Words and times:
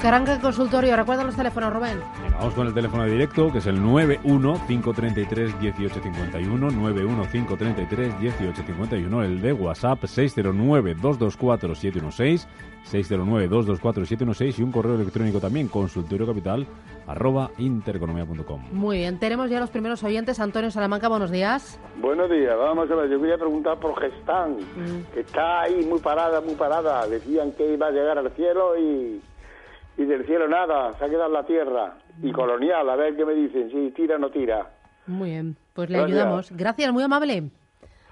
Que 0.00 0.08
el 0.32 0.40
consultorio. 0.40 0.96
Recuerda 0.96 1.22
los 1.24 1.36
teléfonos, 1.36 1.74
Rubén. 1.74 2.00
Venga, 2.22 2.38
vamos 2.38 2.54
con 2.54 2.66
el 2.66 2.72
teléfono 2.72 3.04
de 3.04 3.10
directo, 3.10 3.52
que 3.52 3.58
es 3.58 3.66
el 3.66 3.82
915331851, 3.82 6.70
915331851, 6.70 9.24
el 9.24 9.42
de 9.42 9.52
WhatsApp 9.52 10.02
609224716, 10.04 12.46
609224716 12.90 14.58
y 14.58 14.62
un 14.62 14.72
correo 14.72 14.94
electrónico 14.94 15.38
también, 15.38 15.68
consultoriocapital, 15.68 16.66
arroba 17.06 17.50
intereconomía.com. 17.58 18.62
Muy 18.72 18.96
bien, 18.98 19.18
tenemos 19.18 19.50
ya 19.50 19.60
los 19.60 19.68
primeros 19.68 20.02
oyentes. 20.02 20.40
Antonio 20.40 20.70
Salamanca, 20.70 21.08
buenos 21.08 21.30
días. 21.30 21.78
Buenos 22.00 22.30
días, 22.30 22.56
vamos 22.56 22.90
a 22.90 22.94
ver, 22.94 23.10
yo 23.10 23.20
quería 23.20 23.36
preguntar 23.36 23.78
por 23.78 24.00
Gestán, 24.00 24.56
que 25.12 25.20
está 25.20 25.60
ahí 25.62 25.84
muy 25.84 26.00
parada, 26.00 26.40
muy 26.40 26.54
parada. 26.54 27.06
Decían 27.06 27.52
que 27.52 27.74
iba 27.74 27.88
a 27.88 27.90
llegar 27.90 28.16
al 28.16 28.30
cielo 28.30 28.78
y, 28.78 29.20
y 30.02 30.06
del 30.06 30.24
cielo 30.26 30.48
nada, 30.48 30.92
se 30.98 31.04
ha 31.04 31.08
quedado 31.08 31.26
en 31.26 31.32
la 31.34 31.44
tierra. 31.46 31.98
Y 32.22 32.32
colonial, 32.32 32.88
a 32.88 32.96
ver 32.96 33.16
qué 33.16 33.24
me 33.24 33.34
dicen, 33.34 33.70
si 33.70 33.90
tira 33.92 34.16
o 34.16 34.18
no 34.18 34.30
tira. 34.30 34.70
Muy 35.06 35.30
bien, 35.30 35.56
pues 35.74 35.90
le 35.90 35.98
Gracias. 35.98 36.18
ayudamos. 36.18 36.52
Gracias, 36.52 36.92
muy 36.92 37.02
amable. 37.02 37.50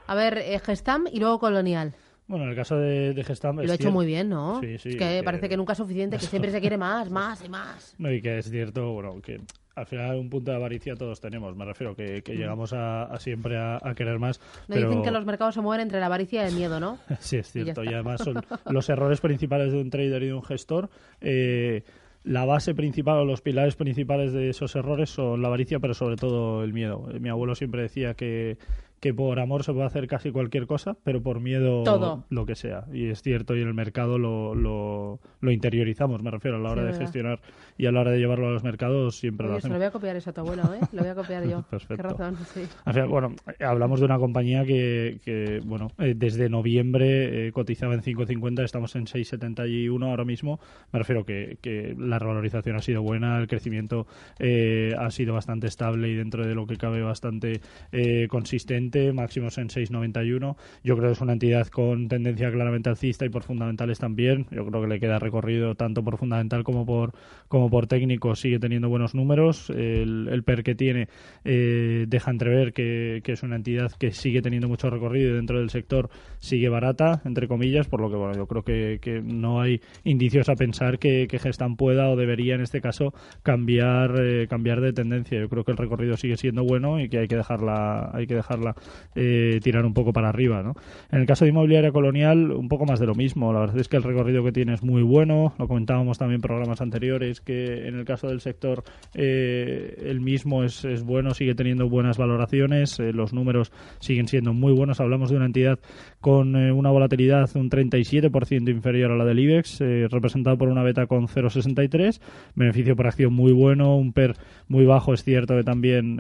A 0.06 0.14
ver, 0.14 0.38
eh, 0.38 0.58
Gestam 0.58 1.04
y 1.10 1.18
luego 1.20 1.38
Colonial. 1.38 1.94
Bueno, 2.26 2.44
en 2.44 2.50
el 2.50 2.56
caso 2.56 2.76
de, 2.76 3.14
de 3.14 3.24
Gestam... 3.24 3.56
Lo 3.56 3.62
ha 3.62 3.64
hecho 3.64 3.76
cierto- 3.76 3.92
muy 3.92 4.04
bien, 4.06 4.28
¿no? 4.28 4.60
Sí, 4.60 4.76
sí, 4.78 4.90
Es 4.90 4.96
que 4.96 5.18
que- 5.18 5.22
parece 5.24 5.48
que 5.48 5.56
nunca 5.56 5.72
es 5.72 5.78
suficiente, 5.78 6.18
que 6.18 6.26
siempre 6.26 6.50
se 6.50 6.60
quiere 6.60 6.76
más, 6.76 7.10
más 7.10 7.42
y 7.44 7.48
más. 7.48 7.94
No, 7.98 8.10
y 8.12 8.20
que 8.20 8.38
es 8.38 8.50
cierto, 8.50 8.92
bueno, 8.92 9.20
que 9.22 9.40
al 9.78 9.86
final 9.86 10.16
un 10.16 10.28
punto 10.30 10.50
de 10.50 10.56
avaricia 10.56 10.94
todos 10.96 11.20
tenemos. 11.20 11.56
Me 11.56 11.64
refiero 11.64 11.94
que, 11.94 12.22
que 12.22 12.34
llegamos 12.34 12.72
a, 12.72 13.04
a 13.04 13.18
siempre 13.18 13.56
a, 13.56 13.78
a 13.82 13.94
querer 13.94 14.18
más. 14.18 14.40
No 14.68 14.74
pero... 14.74 14.88
dicen 14.88 15.02
que 15.04 15.10
los 15.10 15.24
mercados 15.24 15.54
se 15.54 15.60
mueven 15.60 15.82
entre 15.84 16.00
la 16.00 16.06
avaricia 16.06 16.44
y 16.44 16.48
el 16.48 16.54
miedo, 16.54 16.80
¿no? 16.80 16.98
Sí, 17.20 17.36
es 17.36 17.48
Y 17.48 17.62
cierto. 17.64 17.82
Y, 17.82 17.86
está. 17.86 17.96
además 17.96 18.20
son 18.22 18.40
los 18.70 18.88
errores 18.88 19.20
principales 19.20 19.72
de 19.72 19.80
un 19.80 19.90
trader 19.90 20.22
y 20.22 20.26
de 20.26 20.34
un 20.34 20.42
gestor. 20.42 20.88
eh, 21.20 21.82
la 22.24 22.44
base 22.44 22.74
principal 22.74 23.16
o 23.18 23.24
los 23.24 23.40
pilares 23.40 23.76
principales 23.76 24.32
de 24.34 24.50
esos 24.50 24.74
errores 24.76 25.08
son 25.08 25.40
la 25.40 25.48
avaricia, 25.48 25.78
pero 25.78 25.94
sobre 25.94 26.16
todo 26.16 26.62
el 26.62 26.74
miedo. 26.74 27.06
Mi 27.20 27.30
abuelo 27.30 27.54
siempre 27.54 27.80
decía 27.80 28.12
que, 28.14 28.58
que 29.00 29.14
por 29.14 29.38
amor 29.40 29.64
se 29.64 29.72
puede 29.72 29.86
hacer 29.86 30.06
casi 30.06 30.30
cualquier 30.30 30.66
cosa, 30.66 30.96
pero 31.04 31.22
por 31.22 31.40
miedo 31.40 31.82
Todo. 31.84 32.24
lo 32.30 32.46
que 32.46 32.54
sea. 32.54 32.84
Y 32.92 33.08
es 33.08 33.22
cierto, 33.22 33.56
y 33.56 33.62
en 33.62 33.68
el 33.68 33.74
mercado 33.74 34.18
lo, 34.18 34.54
lo, 34.54 35.20
lo 35.40 35.50
interiorizamos, 35.52 36.22
me 36.22 36.30
refiero, 36.30 36.56
a 36.56 36.60
la 36.60 36.70
hora 36.70 36.82
sí, 36.82 36.86
de 36.86 36.92
verdad. 36.92 37.00
gestionar 37.00 37.40
y 37.76 37.86
a 37.86 37.92
la 37.92 38.00
hora 38.00 38.10
de 38.10 38.18
llevarlo 38.18 38.48
a 38.48 38.50
los 38.50 38.64
mercados 38.64 39.16
siempre 39.16 39.46
Oye, 39.46 39.52
lo 39.52 39.58
hacemos. 39.58 39.74
Lo 39.74 39.78
voy 39.78 39.86
a 39.86 39.90
copiar 39.90 40.16
eso 40.16 40.30
a 40.30 40.32
tu 40.32 40.40
abuelo, 40.40 40.62
¿eh? 40.74 40.80
Lo 40.92 41.02
voy 41.02 41.10
a 41.10 41.14
copiar 41.14 41.46
yo. 41.46 41.62
Perfecto. 41.70 41.96
Qué 41.96 42.02
razón, 42.02 42.36
sí. 42.54 42.62
Bueno, 43.08 43.34
hablamos 43.60 44.00
de 44.00 44.06
una 44.06 44.18
compañía 44.18 44.64
que, 44.64 45.20
que 45.24 45.60
bueno, 45.64 45.88
eh, 45.98 46.14
desde 46.16 46.48
noviembre 46.48 47.48
eh, 47.48 47.52
cotizaba 47.52 47.94
en 47.94 48.02
5,50, 48.02 48.64
estamos 48.64 48.96
en 48.96 49.06
6,71 49.06 50.04
ahora 50.04 50.24
mismo. 50.24 50.58
Me 50.92 50.98
refiero 50.98 51.24
que, 51.24 51.58
que 51.60 51.94
la 51.98 52.18
revalorización 52.18 52.76
ha 52.76 52.82
sido 52.82 53.02
buena, 53.02 53.38
el 53.38 53.46
crecimiento 53.46 54.06
eh, 54.38 54.92
ha 54.98 55.10
sido 55.10 55.34
bastante 55.34 55.66
estable 55.66 56.08
y 56.08 56.14
dentro 56.14 56.46
de 56.46 56.54
lo 56.54 56.66
que 56.66 56.76
cabe 56.76 57.02
bastante 57.02 57.60
eh, 57.92 58.26
consistente 58.28 58.87
máximos 59.12 59.58
en 59.58 59.68
6,91. 59.68 60.56
Yo 60.84 60.96
creo 60.96 61.08
que 61.08 61.12
es 61.12 61.20
una 61.20 61.32
entidad 61.32 61.66
con 61.68 62.08
tendencia 62.08 62.50
claramente 62.50 62.88
alcista 62.88 63.24
y 63.24 63.28
por 63.28 63.42
fundamentales 63.42 63.98
también. 63.98 64.46
Yo 64.50 64.66
creo 64.66 64.82
que 64.82 64.88
le 64.88 65.00
queda 65.00 65.18
recorrido 65.18 65.74
tanto 65.74 66.02
por 66.02 66.18
fundamental 66.18 66.64
como 66.64 66.84
por, 66.86 67.12
como 67.48 67.70
por 67.70 67.86
técnico. 67.86 68.34
Sigue 68.34 68.58
teniendo 68.58 68.88
buenos 68.88 69.14
números. 69.14 69.70
El, 69.70 70.28
el 70.30 70.42
PER 70.42 70.62
que 70.62 70.74
tiene 70.74 71.08
eh, 71.44 72.06
deja 72.08 72.30
entrever 72.30 72.72
que, 72.72 73.20
que, 73.22 73.32
es 73.32 73.42
una 73.42 73.56
entidad 73.56 73.92
que 73.92 74.12
sigue 74.12 74.42
teniendo 74.42 74.68
mucho 74.68 74.90
recorrido 74.90 75.30
y 75.30 75.34
dentro 75.34 75.58
del 75.58 75.70
sector 75.70 76.10
sigue 76.38 76.68
barata, 76.68 77.22
entre 77.24 77.48
comillas, 77.48 77.88
por 77.88 78.00
lo 78.00 78.10
que 78.10 78.16
bueno, 78.16 78.34
yo 78.34 78.46
creo 78.46 78.62
que, 78.62 78.98
que 79.00 79.20
no 79.20 79.60
hay 79.60 79.80
indicios 80.04 80.48
a 80.48 80.54
pensar 80.54 80.98
que, 80.98 81.26
que 81.28 81.38
Gestam 81.38 81.76
pueda 81.76 82.08
o 82.10 82.16
debería 82.16 82.54
en 82.54 82.60
este 82.60 82.80
caso 82.80 83.12
cambiar, 83.42 84.14
eh, 84.20 84.46
cambiar 84.48 84.80
de 84.80 84.92
tendencia. 84.92 85.38
Yo 85.40 85.48
creo 85.48 85.64
que 85.64 85.72
el 85.72 85.78
recorrido 85.78 86.16
sigue 86.16 86.36
siendo 86.36 86.64
bueno 86.64 87.00
y 87.00 87.08
que 87.08 87.18
hay 87.18 87.28
que 87.28 87.36
dejarla, 87.36 88.10
hay 88.12 88.26
que 88.26 88.34
dejarla 88.34 88.74
eh, 89.14 89.60
tirar 89.62 89.84
un 89.84 89.94
poco 89.94 90.12
para 90.12 90.28
arriba. 90.28 90.62
¿no? 90.62 90.74
En 91.10 91.20
el 91.20 91.26
caso 91.26 91.44
de 91.44 91.50
inmobiliaria 91.50 91.92
colonial, 91.92 92.52
un 92.52 92.68
poco 92.68 92.86
más 92.86 93.00
de 93.00 93.06
lo 93.06 93.14
mismo. 93.14 93.52
La 93.52 93.60
verdad 93.60 93.78
es 93.78 93.88
que 93.88 93.96
el 93.96 94.02
recorrido 94.02 94.44
que 94.44 94.52
tiene 94.52 94.74
es 94.74 94.82
muy 94.82 95.02
bueno. 95.02 95.54
Lo 95.58 95.68
comentábamos 95.68 96.18
también 96.18 96.36
en 96.36 96.42
programas 96.42 96.80
anteriores 96.80 97.40
que 97.40 97.86
en 97.86 97.96
el 97.96 98.04
caso 98.04 98.28
del 98.28 98.40
sector 98.40 98.84
eh, 99.14 100.04
el 100.06 100.20
mismo 100.20 100.64
es, 100.64 100.84
es 100.84 101.02
bueno, 101.02 101.34
sigue 101.34 101.54
teniendo 101.54 101.88
buenas 101.88 102.18
valoraciones, 102.18 102.98
eh, 103.00 103.12
los 103.12 103.32
números 103.32 103.72
siguen 103.98 104.28
siendo 104.28 104.52
muy 104.52 104.72
buenos. 104.72 105.00
Hablamos 105.00 105.30
de 105.30 105.36
una 105.36 105.46
entidad 105.46 105.78
con 106.20 106.56
eh, 106.56 106.72
una 106.72 106.90
volatilidad 106.90 107.48
un 107.56 107.70
37% 107.70 108.70
inferior 108.70 109.12
a 109.12 109.16
la 109.16 109.24
del 109.24 109.38
IBEX, 109.38 109.80
eh, 109.80 110.06
representado 110.10 110.56
por 110.58 110.68
una 110.68 110.82
beta 110.82 111.06
con 111.06 111.26
0,63, 111.26 112.20
beneficio 112.54 112.96
por 112.96 113.06
acción 113.06 113.32
muy 113.32 113.52
bueno, 113.52 113.96
un 113.96 114.12
PER 114.12 114.36
muy 114.68 114.84
bajo, 114.84 115.14
es 115.14 115.24
cierto 115.24 115.56
que 115.56 115.64
también 115.64 116.18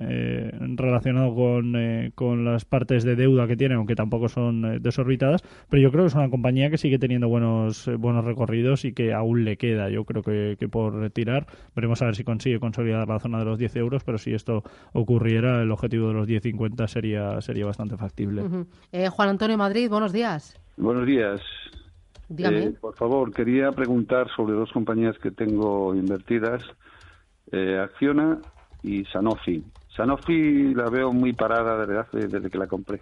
relacionado 0.76 1.34
con, 1.34 1.74
con 2.14 2.44
las 2.52 2.64
partes 2.64 3.04
de 3.04 3.16
deuda 3.16 3.46
que 3.46 3.56
tiene, 3.56 3.74
aunque 3.74 3.94
tampoco 3.94 4.28
son 4.28 4.64
eh, 4.64 4.78
desorbitadas, 4.80 5.42
pero 5.68 5.82
yo 5.82 5.90
creo 5.90 6.04
que 6.04 6.08
es 6.08 6.14
una 6.14 6.30
compañía 6.30 6.70
que 6.70 6.78
sigue 6.78 6.98
teniendo 6.98 7.28
buenos, 7.28 7.88
eh, 7.88 7.96
buenos 7.96 8.24
recorridos 8.24 8.84
y 8.84 8.92
que 8.92 9.12
aún 9.12 9.44
le 9.44 9.56
queda, 9.56 9.90
yo 9.90 10.04
creo 10.04 10.22
que, 10.22 10.56
que 10.58 10.68
por 10.68 11.10
tirar, 11.10 11.46
veremos 11.74 12.02
a 12.02 12.06
ver 12.06 12.16
si 12.16 12.24
consigue 12.24 12.60
consolidar 12.60 13.08
la 13.08 13.18
zona 13.20 13.38
de 13.38 13.44
los 13.44 13.58
10 13.58 13.76
euros, 13.76 14.04
pero 14.04 14.18
si 14.18 14.34
esto 14.34 14.62
ocurriera, 14.92 15.62
el 15.62 15.70
objetivo 15.70 16.08
de 16.08 16.14
los 16.14 16.28
10,50 16.28 16.86
sería, 16.86 17.40
sería 17.40 17.66
bastante 17.66 17.96
factible. 17.96 18.42
Ujú. 18.42 18.66
Eh, 18.92 19.08
Juan 19.08 19.28
Antonio 19.28 19.56
Madrid, 19.56 19.88
buenos 19.88 20.12
días. 20.12 20.58
Buenos 20.76 21.06
días. 21.06 21.40
Dígame. 22.28 22.64
Eh, 22.64 22.74
por 22.80 22.94
favor, 22.96 23.32
quería 23.32 23.72
preguntar 23.72 24.28
sobre 24.36 24.54
dos 24.54 24.70
compañías 24.72 25.18
que 25.18 25.30
tengo 25.30 25.94
invertidas, 25.94 26.62
eh, 27.52 27.78
Acciona 27.78 28.38
y 28.82 29.04
Sanofi. 29.06 29.64
Sanofi 29.96 30.74
la 30.74 30.88
veo 30.88 31.12
muy 31.12 31.32
parada 31.32 31.86
desde, 31.86 31.98
hace- 32.00 32.28
desde 32.28 32.50
que 32.50 32.58
la 32.58 32.66
compré. 32.68 33.00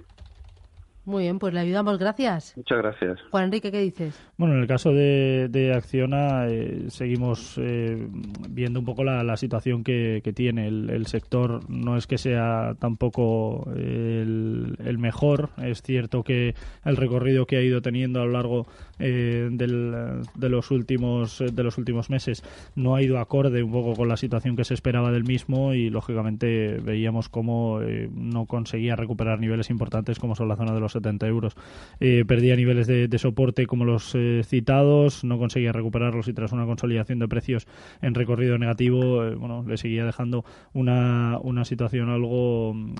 Muy 1.06 1.22
bien, 1.22 1.38
pues 1.38 1.54
le 1.54 1.60
ayudamos, 1.60 1.98
gracias. 1.98 2.52
Muchas 2.56 2.78
gracias. 2.78 3.18
Juan 3.30 3.44
Enrique, 3.44 3.70
¿qué 3.70 3.80
dices? 3.80 4.20
Bueno, 4.36 4.54
en 4.56 4.60
el 4.62 4.66
caso 4.66 4.90
de, 4.92 5.46
de 5.48 5.72
Acciona 5.72 6.48
eh, 6.48 6.86
seguimos 6.88 7.54
eh, 7.58 8.08
viendo 8.50 8.80
un 8.80 8.84
poco 8.86 9.04
la, 9.04 9.22
la 9.22 9.36
situación 9.36 9.84
que, 9.84 10.20
que 10.24 10.32
tiene 10.32 10.66
el, 10.66 10.90
el 10.90 11.06
sector. 11.06 11.60
No 11.70 11.96
es 11.96 12.08
que 12.08 12.18
sea 12.18 12.74
tampoco 12.80 13.70
el, 13.76 14.76
el 14.84 14.98
mejor. 14.98 15.50
Es 15.62 15.80
cierto 15.82 16.24
que 16.24 16.54
el 16.84 16.96
recorrido 16.96 17.46
que 17.46 17.56
ha 17.56 17.62
ido 17.62 17.80
teniendo 17.82 18.20
a 18.20 18.26
lo 18.26 18.32
largo 18.32 18.66
eh, 18.98 19.48
del- 19.52 20.22
de 20.34 20.48
los 20.48 20.70
últimos 20.72 21.38
de 21.52 21.62
los 21.62 21.78
últimos 21.78 22.10
meses 22.10 22.42
no 22.74 22.96
ha 22.96 23.02
ido 23.02 23.18
acorde 23.18 23.62
un 23.62 23.70
poco 23.70 23.94
con 23.94 24.08
la 24.08 24.16
situación 24.16 24.56
que 24.56 24.64
se 24.64 24.74
esperaba 24.74 25.12
del 25.12 25.22
mismo 25.22 25.72
y 25.74 25.88
lógicamente 25.88 26.78
veíamos 26.82 27.28
cómo 27.28 27.80
eh, 27.82 28.08
no 28.12 28.46
conseguía 28.46 28.96
recuperar 28.96 29.38
niveles 29.38 29.70
importantes 29.70 30.18
como 30.18 30.34
son 30.34 30.48
la 30.48 30.56
zona 30.56 30.72
de 30.72 30.80
los 30.80 30.95
70 30.96 31.26
euros. 31.26 31.54
Eh, 32.00 32.24
perdía 32.26 32.56
niveles 32.56 32.86
de, 32.86 33.18
soporte 33.18 33.66
como 33.66 33.84
los 33.84 34.14
eh, 34.14 34.42
citados, 34.44 35.24
no 35.24 35.38
conseguía 35.38 35.72
recuperarlos 35.72 36.28
y 36.28 36.34
tras 36.34 36.52
una 36.52 36.66
consolidación 36.66 37.18
de 37.18 37.28
precios 37.28 37.66
en 38.02 38.14
recorrido 38.14 38.58
negativo, 38.58 39.24
eh, 39.24 39.34
bueno, 39.34 39.64
le 39.66 39.76
seguía 39.76 40.04
dejando 40.04 40.44
una, 40.74 41.38
una 41.42 41.64
situación 41.64 42.10
algo 42.10 42.74
mm, 42.74 42.94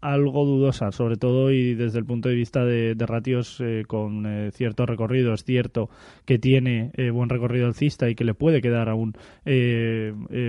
algo 0.00 0.44
dudosa, 0.44 0.92
sobre 0.92 1.16
todo 1.16 1.50
y 1.50 1.74
desde 1.74 1.98
el 1.98 2.04
punto 2.04 2.28
de 2.28 2.34
vista 2.34 2.64
de, 2.64 2.94
ratios 2.98 3.60
eh, 3.60 3.84
con 3.86 4.26
eh, 4.26 4.50
cierto 4.52 4.86
recorrido. 4.86 5.34
Es 5.34 5.44
cierto 5.44 5.88
que 6.24 6.38
tiene 6.38 6.92
eh, 6.94 7.10
buen 7.10 7.28
recorrido 7.28 7.66
alcista 7.66 8.08
y 8.08 8.14
que 8.14 8.24
le 8.24 8.34
puede 8.34 8.60
quedar 8.60 8.88
aún 8.88 9.14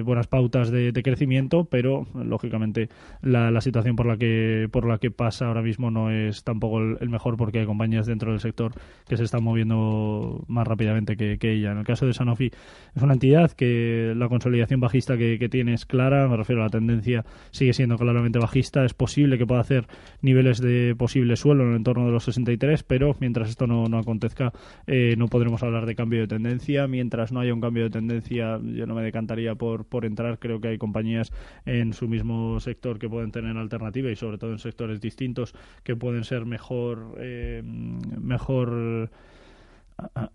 buenas 0.04 0.28
pautas 0.28 0.72
de, 0.72 0.92
crecimiento, 1.04 1.66
pero 1.66 2.06
lógicamente 2.14 2.90
la, 3.22 3.62
situación 3.62 3.96
por 3.96 4.06
la 4.06 4.18
que 4.18 4.68
por 4.72 4.86
la 4.86 4.98
que 4.98 5.12
pasa 5.12 5.48
ahora 5.48 5.62
mismo 5.62 5.90
no 5.92 6.12
es 6.12 6.44
tampoco 6.44 6.80
el, 6.80 7.10
mejor 7.10 7.38
porque 7.38 7.60
hay 7.60 7.66
compañías 7.66 8.06
dentro 8.06 8.32
del 8.32 8.40
sector 8.40 8.74
que 9.08 9.18
se 9.18 9.24
están 9.24 9.44
moviendo 9.44 10.44
más 10.48 10.68
rápidamente 10.68 11.16
que, 11.16 11.38
que 11.38 11.54
ella. 11.54 11.72
En 11.72 11.80
el 11.80 11.86
caso 11.86 12.06
de 12.06 12.14
Sanofi 12.14 12.52
es 12.96 13.02
una 13.02 13.14
entidad 13.14 13.52
que 13.52 14.14
la 14.16 14.28
consolidación 14.28 14.80
bajista 14.80 15.18
que, 15.18 15.40
que 15.40 15.50
tiene 15.50 15.74
es 15.74 15.86
clara, 15.86 16.28
me 16.28 16.38
refiero 16.38 16.62
a 16.62 16.66
la 16.66 16.72
tendencia 16.72 17.26
sigue 17.52 17.74
siendo 17.74 17.98
claramente 17.98 18.40
bajista, 18.40 18.84
es 18.84 18.94
posible 18.94 19.39
que 19.40 19.48
pueda 19.48 19.62
hacer 19.62 19.88
niveles 20.22 20.60
de 20.62 20.96
posible 20.96 21.36
suelo 21.36 21.64
en 21.64 21.72
el 21.72 21.76
entorno 21.78 22.06
de 22.06 22.12
los 22.12 22.26
63, 22.26 22.84
pero 22.84 23.16
mientras 23.20 23.50
esto 23.50 23.66
no, 23.66 23.86
no 23.88 23.98
acontezca, 23.98 24.54
eh, 24.86 25.16
no 25.18 25.28
podremos 25.28 25.64
hablar 25.64 25.88
de 25.88 25.96
cambio 25.96 26.22
de 26.22 26.28
tendencia. 26.28 26.88
Mientras 26.88 27.32
no 27.32 27.40
haya 27.40 27.54
un 27.54 27.62
cambio 27.62 27.84
de 27.84 27.90
tendencia, 27.90 28.60
yo 28.64 28.86
no 28.86 28.94
me 28.94 29.02
decantaría 29.02 29.56
por, 29.56 29.86
por 29.86 30.06
entrar. 30.06 30.38
Creo 30.38 30.62
que 30.62 30.68
hay 30.68 30.78
compañías 30.78 31.32
en 31.66 31.94
su 31.94 32.08
mismo 32.08 32.60
sector 32.60 33.00
que 33.00 33.10
pueden 33.10 33.32
tener 33.32 33.58
alternativa 33.58 34.12
y 34.12 34.16
sobre 34.16 34.38
todo 34.38 34.52
en 34.52 34.60
sectores 34.60 35.02
distintos 35.02 35.56
que 35.84 35.96
pueden 35.96 36.24
ser 36.24 36.46
mejor, 36.46 37.16
eh, 37.18 37.62
mejor 37.64 39.10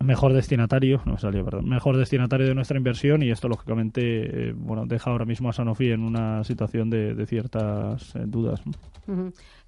mejor 0.04 0.32
destinatario, 0.32 1.02
no 1.04 1.18
salió, 1.18 1.44
perdón, 1.44 1.68
mejor 1.68 1.96
destinatario 1.96 2.46
de 2.46 2.54
nuestra 2.54 2.76
inversión 2.76 3.22
y 3.22 3.30
esto 3.30 3.48
lógicamente 3.48 4.48
eh, 4.48 4.52
bueno 4.56 4.86
deja 4.86 5.10
ahora 5.10 5.24
mismo 5.24 5.48
a 5.48 5.52
Sanofi 5.52 5.90
en 5.90 6.02
una 6.02 6.44
situación 6.44 6.90
de, 6.90 7.24
ciertas 7.26 8.14
eh, 8.14 8.24
dudas. 8.26 8.62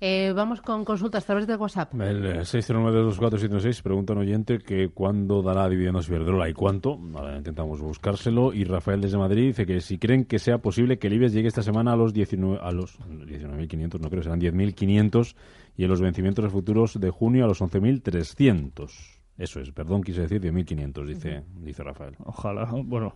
Eh, 0.00 0.32
vamos 0.36 0.60
con 0.60 0.84
consultas 0.84 1.24
a 1.24 1.26
través 1.26 1.46
de 1.46 1.56
WhatsApp. 1.56 1.94
El 2.00 2.44
609 2.44 3.82
pregunta 3.82 4.12
un 4.12 4.18
oyente 4.18 4.58
que 4.58 4.88
cuándo 4.88 5.42
dará 5.42 5.68
dividendos 5.68 6.08
Iberdrola 6.08 6.48
y 6.48 6.52
cuánto. 6.52 6.98
intentamos 7.36 7.80
buscárselo. 7.80 8.52
Y 8.52 8.64
Rafael 8.64 9.00
desde 9.00 9.16
Madrid 9.16 9.46
dice 9.46 9.64
que 9.64 9.80
si 9.80 9.98
creen 9.98 10.26
que 10.26 10.38
sea 10.38 10.58
posible 10.58 10.98
que 10.98 11.06
el 11.06 11.14
IBEX 11.14 11.32
llegue 11.32 11.48
esta 11.48 11.62
semana 11.62 11.92
a 11.92 11.96
los 11.96 12.12
19 12.12 12.58
a 12.62 12.72
los 12.72 12.98
19.500, 12.98 14.00
no 14.00 14.10
creo, 14.10 14.22
serán 14.22 14.40
10.500 14.40 15.34
y 15.76 15.84
en 15.84 15.88
los 15.88 16.00
vencimientos 16.00 16.50
futuros 16.52 17.00
de 17.00 17.10
junio 17.10 17.44
a 17.44 17.48
los 17.48 17.60
11.300. 17.60 19.15
Eso 19.38 19.60
es, 19.60 19.70
perdón, 19.70 20.02
quise 20.02 20.22
decir 20.22 20.40
10.500, 20.40 21.04
dice, 21.04 21.42
dice 21.60 21.82
Rafael. 21.82 22.14
Ojalá, 22.24 22.70
bueno, 22.84 23.14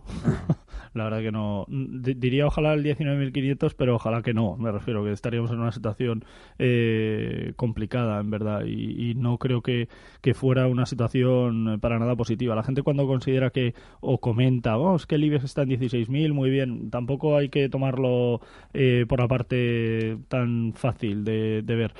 la 0.93 1.05
verdad 1.05 1.21
que 1.21 1.31
no. 1.31 1.65
diría 1.67 2.45
ojalá 2.45 2.73
el 2.73 2.83
19.500, 2.83 3.73
pero 3.75 3.95
ojalá 3.95 4.21
que 4.21 4.33
no. 4.33 4.55
Me 4.55 4.71
refiero 4.71 5.03
que 5.03 5.11
estaríamos 5.11 5.49
en 5.51 5.59
una 5.59 5.71
situación 5.71 6.23
eh, 6.59 7.53
complicada, 7.55 8.19
en 8.19 8.29
verdad, 8.29 8.65
y, 8.65 9.15
no 9.15 9.37
creo 9.37 9.61
que, 9.61 9.89
que, 10.21 10.33
fuera 10.33 10.67
una 10.67 10.85
situación 10.85 11.79
para 11.81 11.97
nada 11.97 12.15
positiva. 12.15 12.55
La 12.55 12.63
gente 12.63 12.83
cuando 12.83 13.07
considera 13.07 13.49
que, 13.49 13.73
o 13.99 14.19
comenta, 14.19 14.77
oh, 14.77 14.95
es 14.95 15.07
que 15.07 15.15
el 15.15 15.23
IBEX 15.23 15.43
está 15.45 15.63
en 15.63 15.69
16.000, 15.69 16.33
muy 16.33 16.49
bien, 16.51 16.91
tampoco 16.91 17.35
hay 17.35 17.49
que 17.49 17.67
tomarlo 17.67 18.41
eh, 18.73 19.05
por 19.07 19.19
la 19.19 19.27
parte 19.27 20.17
tan 20.27 20.73
fácil 20.73 21.23
de, 21.23 21.63
de 21.63 21.75
ver. 21.75 21.93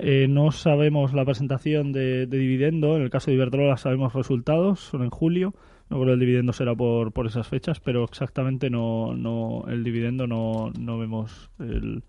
Eh, 0.00 0.26
no 0.28 0.52
sabemos 0.52 1.12
la 1.12 1.24
presentación 1.24 1.92
de, 1.92 2.26
dividendo. 2.26 2.96
En 2.96 3.02
el 3.02 3.10
caso 3.10 3.30
de 3.30 3.36
Iberdrola 3.36 3.61
sabemos 3.76 4.12
resultados, 4.12 4.80
son 4.80 5.02
en 5.02 5.10
julio. 5.10 5.54
No 5.90 5.98
creo 5.98 6.06
que 6.06 6.12
el 6.14 6.20
dividendo 6.20 6.52
será 6.52 6.74
por, 6.74 7.12
por 7.12 7.26
esas 7.26 7.46
fechas, 7.46 7.80
pero 7.80 8.04
exactamente 8.04 8.70
no, 8.70 9.14
no 9.14 9.64
el 9.68 9.84
dividendo 9.84 10.26
no, 10.26 10.70
no 10.78 10.98
vemos 10.98 11.50
el, 11.58 12.02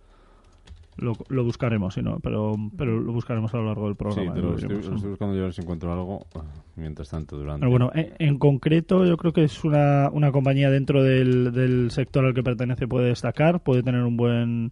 lo, 0.97 1.13
lo, 1.29 1.43
buscaremos, 1.43 1.93
sino, 1.93 2.19
pero, 2.19 2.55
pero 2.77 2.99
lo 2.99 3.11
buscaremos 3.11 3.53
a 3.53 3.57
lo 3.57 3.65
largo 3.65 3.87
del 3.87 3.95
programa. 3.95 4.33
Sí, 4.33 4.41
pero 4.41 4.55
estoy, 4.55 5.09
buscando 5.09 5.35
yo 5.35 5.41
a 5.41 5.45
ver 5.45 5.53
si 5.53 5.61
encuentro 5.61 5.91
algo 5.91 6.25
ah, 6.35 6.43
mientras 6.75 7.09
tanto 7.09 7.37
durante. 7.37 7.59
Pero 7.59 7.71
bueno, 7.71 7.91
en, 7.93 8.13
en, 8.19 8.37
concreto 8.37 9.05
yo 9.05 9.17
creo 9.17 9.33
que 9.33 9.43
es 9.43 9.63
una, 9.63 10.09
una 10.11 10.31
compañía 10.31 10.69
dentro 10.69 11.03
del, 11.03 11.51
del 11.51 11.91
sector 11.91 12.25
al 12.25 12.33
que 12.33 12.43
pertenece 12.43 12.87
puede 12.87 13.07
destacar, 13.07 13.61
puede 13.61 13.83
tener 13.83 14.03
un 14.03 14.17
buen 14.17 14.71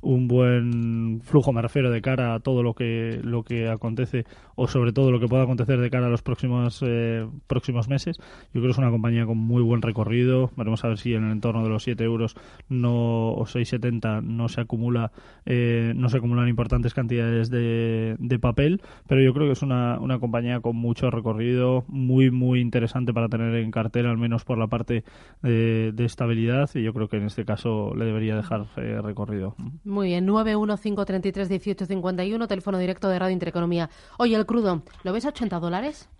un 0.00 0.28
buen 0.28 1.20
flujo, 1.22 1.52
me 1.52 1.62
refiero, 1.62 1.90
de 1.90 2.00
cara 2.00 2.34
a 2.34 2.40
todo 2.40 2.62
lo 2.62 2.74
que, 2.74 3.20
lo 3.22 3.42
que 3.42 3.68
acontece 3.68 4.24
o 4.54 4.66
sobre 4.66 4.92
todo 4.92 5.10
lo 5.10 5.20
que 5.20 5.26
pueda 5.26 5.44
acontecer 5.44 5.80
de 5.80 5.90
cara 5.90 6.06
a 6.06 6.10
los 6.10 6.22
próximos, 6.22 6.82
eh, 6.86 7.26
próximos 7.46 7.88
meses. 7.88 8.18
Yo 8.18 8.60
creo 8.60 8.64
que 8.64 8.70
es 8.72 8.78
una 8.78 8.90
compañía 8.90 9.26
con 9.26 9.38
muy 9.38 9.62
buen 9.62 9.82
recorrido. 9.82 10.50
Veremos 10.56 10.84
a 10.84 10.88
ver 10.88 10.98
si 10.98 11.14
en 11.14 11.24
el 11.24 11.32
entorno 11.32 11.62
de 11.62 11.68
los 11.68 11.82
7 11.82 12.02
euros 12.04 12.34
no, 12.68 13.30
o 13.30 13.44
6,70 13.44 14.22
no 14.22 14.48
se 14.48 14.60
acumula 14.60 15.12
eh, 15.46 15.92
no 15.96 16.08
se 16.08 16.18
acumulan 16.18 16.48
importantes 16.48 16.94
cantidades 16.94 17.50
de, 17.50 18.38
papel, 18.40 18.82
pero 19.08 19.20
yo 19.22 19.32
creo 19.32 19.46
que 19.46 19.52
es 19.52 19.62
una, 19.62 19.98
una 19.98 20.20
compañía 20.20 20.60
con 20.60 20.76
mucho 20.76 21.10
recorrido, 21.10 21.84
muy, 21.88 22.30
muy 22.30 22.60
interesante 22.60 23.12
para 23.12 23.28
tener 23.28 23.54
en 23.56 23.70
cartera, 23.70 24.10
al 24.10 24.18
menos 24.18 24.44
por 24.44 24.58
la 24.58 24.68
parte 24.68 25.04
de, 25.42 25.90
de 25.92 26.04
estabilidad, 26.04 26.70
y 26.74 26.82
yo 26.82 26.92
creo 26.92 27.08
que 27.08 27.16
en 27.16 27.24
este 27.24 27.44
caso 27.44 27.94
le 27.96 28.04
debería 28.04 28.36
dejar 28.36 28.66
eh, 28.76 29.00
recorrido. 29.02 29.56
Muy 29.88 30.08
bien, 30.08 30.28
915331851, 30.28 32.46
teléfono 32.46 32.76
directo 32.76 33.08
de 33.08 33.18
Radio 33.18 33.32
Intereconomía. 33.32 33.88
Oye, 34.18 34.36
el 34.36 34.44
crudo, 34.44 34.82
¿lo 35.02 35.14
ves 35.14 35.24
a 35.24 35.30
80 35.30 35.58
dólares? 35.60 36.10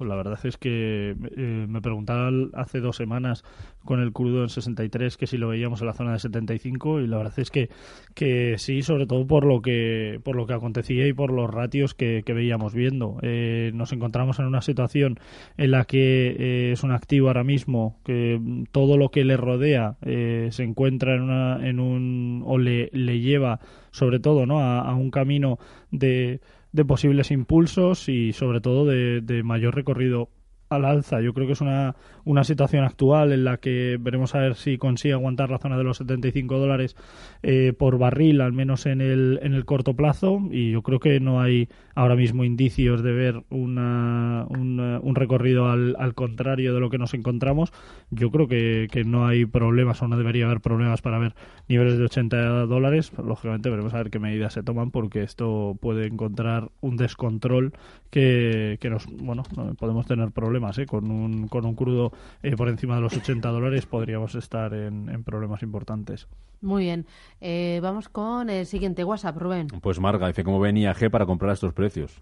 La 0.00 0.16
verdad 0.16 0.38
es 0.44 0.56
que 0.56 1.10
eh, 1.10 1.66
me 1.68 1.80
preguntaba 1.80 2.30
hace 2.54 2.80
dos 2.80 2.96
semanas 2.96 3.44
con 3.84 4.00
el 4.00 4.12
crudo 4.12 4.42
en 4.42 4.48
63 4.48 5.16
que 5.16 5.26
si 5.26 5.36
lo 5.36 5.48
veíamos 5.48 5.80
en 5.80 5.86
la 5.86 5.92
zona 5.92 6.12
de 6.12 6.18
75 6.18 7.00
y 7.00 7.06
la 7.06 7.18
verdad 7.18 7.38
es 7.38 7.50
que, 7.50 7.70
que 8.14 8.56
sí, 8.58 8.82
sobre 8.82 9.06
todo 9.06 9.26
por 9.26 9.44
lo 9.44 9.60
que 9.62 10.20
por 10.22 10.36
lo 10.36 10.46
que 10.46 10.54
acontecía 10.54 11.06
y 11.06 11.12
por 11.12 11.32
los 11.32 11.50
ratios 11.50 11.94
que, 11.94 12.22
veíamos 12.28 12.74
viendo. 12.74 13.18
Eh, 13.22 13.72
nos 13.74 13.92
encontramos 13.92 14.38
en 14.38 14.46
una 14.46 14.60
situación 14.60 15.18
en 15.56 15.70
la 15.72 15.84
que 15.84 16.36
eh, 16.38 16.72
es 16.72 16.82
un 16.82 16.92
activo 16.92 17.28
ahora 17.28 17.42
mismo 17.42 17.96
que 18.04 18.40
todo 18.70 18.96
lo 18.96 19.10
que 19.10 19.24
le 19.24 19.36
rodea 19.36 19.96
se 20.02 20.62
encuentra 20.62 21.14
en, 21.14 21.22
una, 21.22 21.68
en 21.68 21.80
un 21.80 22.42
o 22.46 22.58
le, 22.58 22.90
le 22.92 23.20
lleva 23.20 23.60
sobre 23.90 24.20
todo 24.20 24.46
¿no? 24.46 24.60
a 24.60 24.94
un 24.94 25.10
camino 25.10 25.58
de 25.90 26.40
de 26.72 26.84
posibles 26.84 27.30
impulsos 27.30 28.08
y 28.08 28.32
sobre 28.32 28.60
todo 28.60 28.84
de, 28.84 29.20
de 29.20 29.42
mayor 29.42 29.74
recorrido 29.74 30.30
al 30.68 30.84
alza. 30.84 31.20
Yo 31.20 31.32
creo 31.34 31.46
que 31.46 31.54
es 31.54 31.60
una, 31.60 31.96
una 32.28 32.44
situación 32.44 32.84
actual 32.84 33.32
en 33.32 33.44
la 33.44 33.56
que 33.56 33.96
veremos 33.98 34.34
a 34.34 34.40
ver 34.40 34.54
si 34.54 34.76
consigue 34.76 35.14
aguantar 35.14 35.48
la 35.48 35.56
zona 35.56 35.78
de 35.78 35.84
los 35.84 35.96
75 35.96 36.58
dólares 36.58 36.94
eh, 37.42 37.72
por 37.72 37.96
barril, 37.96 38.42
al 38.42 38.52
menos 38.52 38.84
en 38.84 39.00
el, 39.00 39.40
en 39.42 39.54
el 39.54 39.64
corto 39.64 39.94
plazo. 39.94 40.42
Y 40.50 40.72
yo 40.72 40.82
creo 40.82 41.00
que 41.00 41.20
no 41.20 41.40
hay 41.40 41.70
ahora 41.94 42.16
mismo 42.16 42.44
indicios 42.44 43.02
de 43.02 43.12
ver 43.12 43.44
una, 43.48 44.46
un 44.50 45.14
recorrido 45.14 45.70
al, 45.70 45.96
al, 45.98 46.14
contrario 46.14 46.74
de 46.74 46.80
lo 46.80 46.90
que 46.90 46.98
nos 46.98 47.14
encontramos. 47.14 47.72
Yo 48.10 48.30
creo 48.30 48.46
que, 48.46 48.88
que, 48.92 49.04
no 49.04 49.26
hay 49.26 49.46
problemas 49.46 50.02
o 50.02 50.08
no 50.08 50.18
debería 50.18 50.44
haber 50.44 50.60
problemas 50.60 51.00
para 51.00 51.18
ver 51.18 51.34
niveles 51.66 51.96
de 51.96 52.04
80 52.04 52.66
dólares. 52.66 53.10
Lógicamente 53.16 53.70
veremos 53.70 53.94
a 53.94 53.98
ver 53.98 54.10
qué 54.10 54.18
medidas 54.18 54.52
se 54.52 54.62
toman 54.62 54.90
porque 54.90 55.22
esto 55.22 55.78
puede 55.80 56.06
encontrar 56.06 56.68
un 56.82 56.98
descontrol 56.98 57.72
que, 58.10 58.76
que 58.80 58.90
nos, 58.90 59.06
bueno, 59.06 59.42
podemos 59.78 60.06
tener 60.06 60.30
problemas 60.30 60.78
¿eh? 60.78 60.86
con, 60.86 61.10
un, 61.10 61.48
con 61.48 61.64
un 61.64 61.74
crudo 61.74 62.12
eh, 62.42 62.56
por 62.56 62.68
encima 62.68 62.96
de 62.96 63.02
los 63.02 63.16
80 63.16 63.48
dólares 63.48 63.86
podríamos 63.86 64.34
estar 64.34 64.74
en, 64.74 65.08
en 65.08 65.24
problemas 65.24 65.62
importantes. 65.62 66.28
Muy 66.60 66.84
bien. 66.84 67.06
Eh, 67.40 67.80
vamos 67.82 68.08
con 68.08 68.50
el 68.50 68.66
siguiente 68.66 69.04
WhatsApp, 69.04 69.36
Rubén. 69.36 69.68
Pues 69.80 70.00
Marga 70.00 70.26
dice, 70.26 70.44
¿cómo 70.44 70.60
ven 70.60 70.76
IAG 70.76 71.10
para 71.10 71.26
comprar 71.26 71.52
estos 71.52 71.72
precios? 71.72 72.20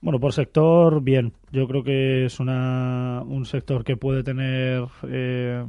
Bueno, 0.00 0.20
por 0.20 0.32
sector, 0.32 1.02
bien. 1.02 1.32
Yo 1.50 1.66
creo 1.66 1.82
que 1.82 2.26
es 2.26 2.38
una, 2.40 3.22
un 3.26 3.46
sector 3.46 3.82
que 3.82 3.96
puede 3.96 4.22
tener 4.22 4.84
eh, 5.08 5.64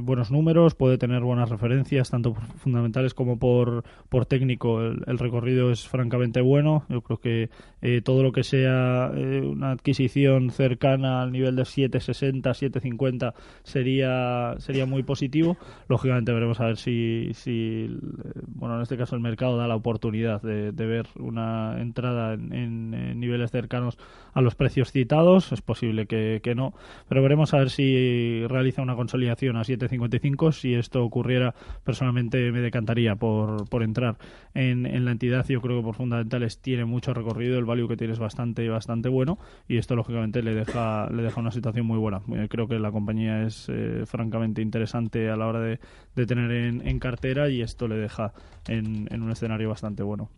buenos 0.00 0.30
números, 0.30 0.74
puede 0.74 0.96
tener 0.96 1.20
buenas 1.22 1.50
referencias, 1.50 2.08
tanto 2.08 2.34
fundamentales 2.34 3.12
como 3.12 3.38
por, 3.38 3.84
por 4.08 4.24
técnico. 4.24 4.80
El, 4.80 5.18
recorrido 5.18 5.70
es 5.70 5.86
francamente 5.86 6.40
bueno. 6.40 6.84
Yo 6.88 7.02
creo 7.02 7.18
que 7.18 7.50
eh, 7.82 8.00
todo 8.00 8.22
lo 8.22 8.32
que 8.32 8.42
sea 8.42 9.10
eh, 9.14 9.40
una 9.40 9.72
adquisición 9.72 10.50
cercana 10.50 11.20
al 11.20 11.32
nivel 11.32 11.56
de 11.56 11.64
7,60, 11.64 12.40
7,50 12.42 13.34
sería, 13.64 14.54
sería 14.58 14.86
muy 14.86 15.02
positivo. 15.02 15.58
Lógicamente 15.88 16.32
veremos 16.32 16.60
a 16.60 16.66
ver 16.66 16.76
si, 16.78 17.34
si, 17.34 17.98
bueno, 18.46 18.76
en 18.76 18.82
este 18.82 18.96
caso 18.96 19.14
el 19.14 19.20
mercado 19.20 19.58
da 19.58 19.66
la 19.66 19.76
oportunidad 19.76 20.40
de, 20.40 20.70
ver 20.72 21.06
una 21.18 21.82
entrada 21.82 22.32
en, 22.34 22.94
en 22.94 23.20
niveles 23.20 23.52
de 23.52 23.57
cercanos 23.58 23.98
a 24.34 24.40
los 24.40 24.54
precios 24.54 24.92
citados. 24.92 25.52
Es 25.52 25.62
posible 25.62 26.06
que, 26.06 26.40
no, 26.54 26.74
pero 27.08 27.22
veremos 27.22 27.54
a 27.54 27.58
ver 27.58 27.70
si 27.70 28.46
realiza 28.46 28.82
una 28.82 28.94
consolidación 28.94 29.56
a 29.56 29.62
7.55. 29.62 30.52
Si 30.52 30.74
esto 30.74 31.04
ocurriera, 31.04 31.54
personalmente 31.84 32.52
me 32.52 32.60
decantaría 32.60 33.16
por, 33.16 33.68
por 33.68 33.82
entrar 33.82 34.16
en, 34.54 34.86
en, 34.86 35.04
la 35.04 35.10
entidad. 35.10 35.44
Yo 35.48 35.60
creo 35.60 35.78
que 35.78 35.84
por 35.84 35.94
fundamentales 35.94 36.60
tiene 36.60 36.84
mucho 36.84 37.14
recorrido, 37.14 37.58
el 37.58 37.64
value 37.64 37.88
que 37.88 37.96
tiene 37.96 38.12
es 38.12 38.18
bastante, 38.18 38.68
bastante 38.68 39.08
bueno 39.08 39.38
y 39.66 39.78
esto 39.78 39.96
lógicamente 39.96 40.42
le 40.42 40.54
deja, 40.54 41.08
le 41.10 41.22
deja 41.22 41.40
una 41.40 41.50
situación 41.50 41.86
muy 41.86 41.98
buena. 41.98 42.20
Eh, 42.34 42.46
creo 42.48 42.68
que 42.68 42.78
la 42.78 42.92
compañía 42.92 43.42
es 43.42 43.66
eh, 43.68 44.04
francamente 44.06 44.62
interesante 44.62 45.30
a 45.30 45.36
la 45.36 45.46
hora 45.46 45.60
de, 45.60 45.80
de 46.14 46.26
tener 46.26 46.50
en, 46.50 46.86
en, 46.86 46.98
cartera 46.98 47.48
y 47.48 47.62
esto 47.62 47.88
le 47.88 47.96
deja 47.96 48.32
en, 48.66 49.08
en 49.10 49.22
un 49.22 49.30
escenario 49.30 49.68
bastante 49.68 50.02
bueno. 50.02 50.30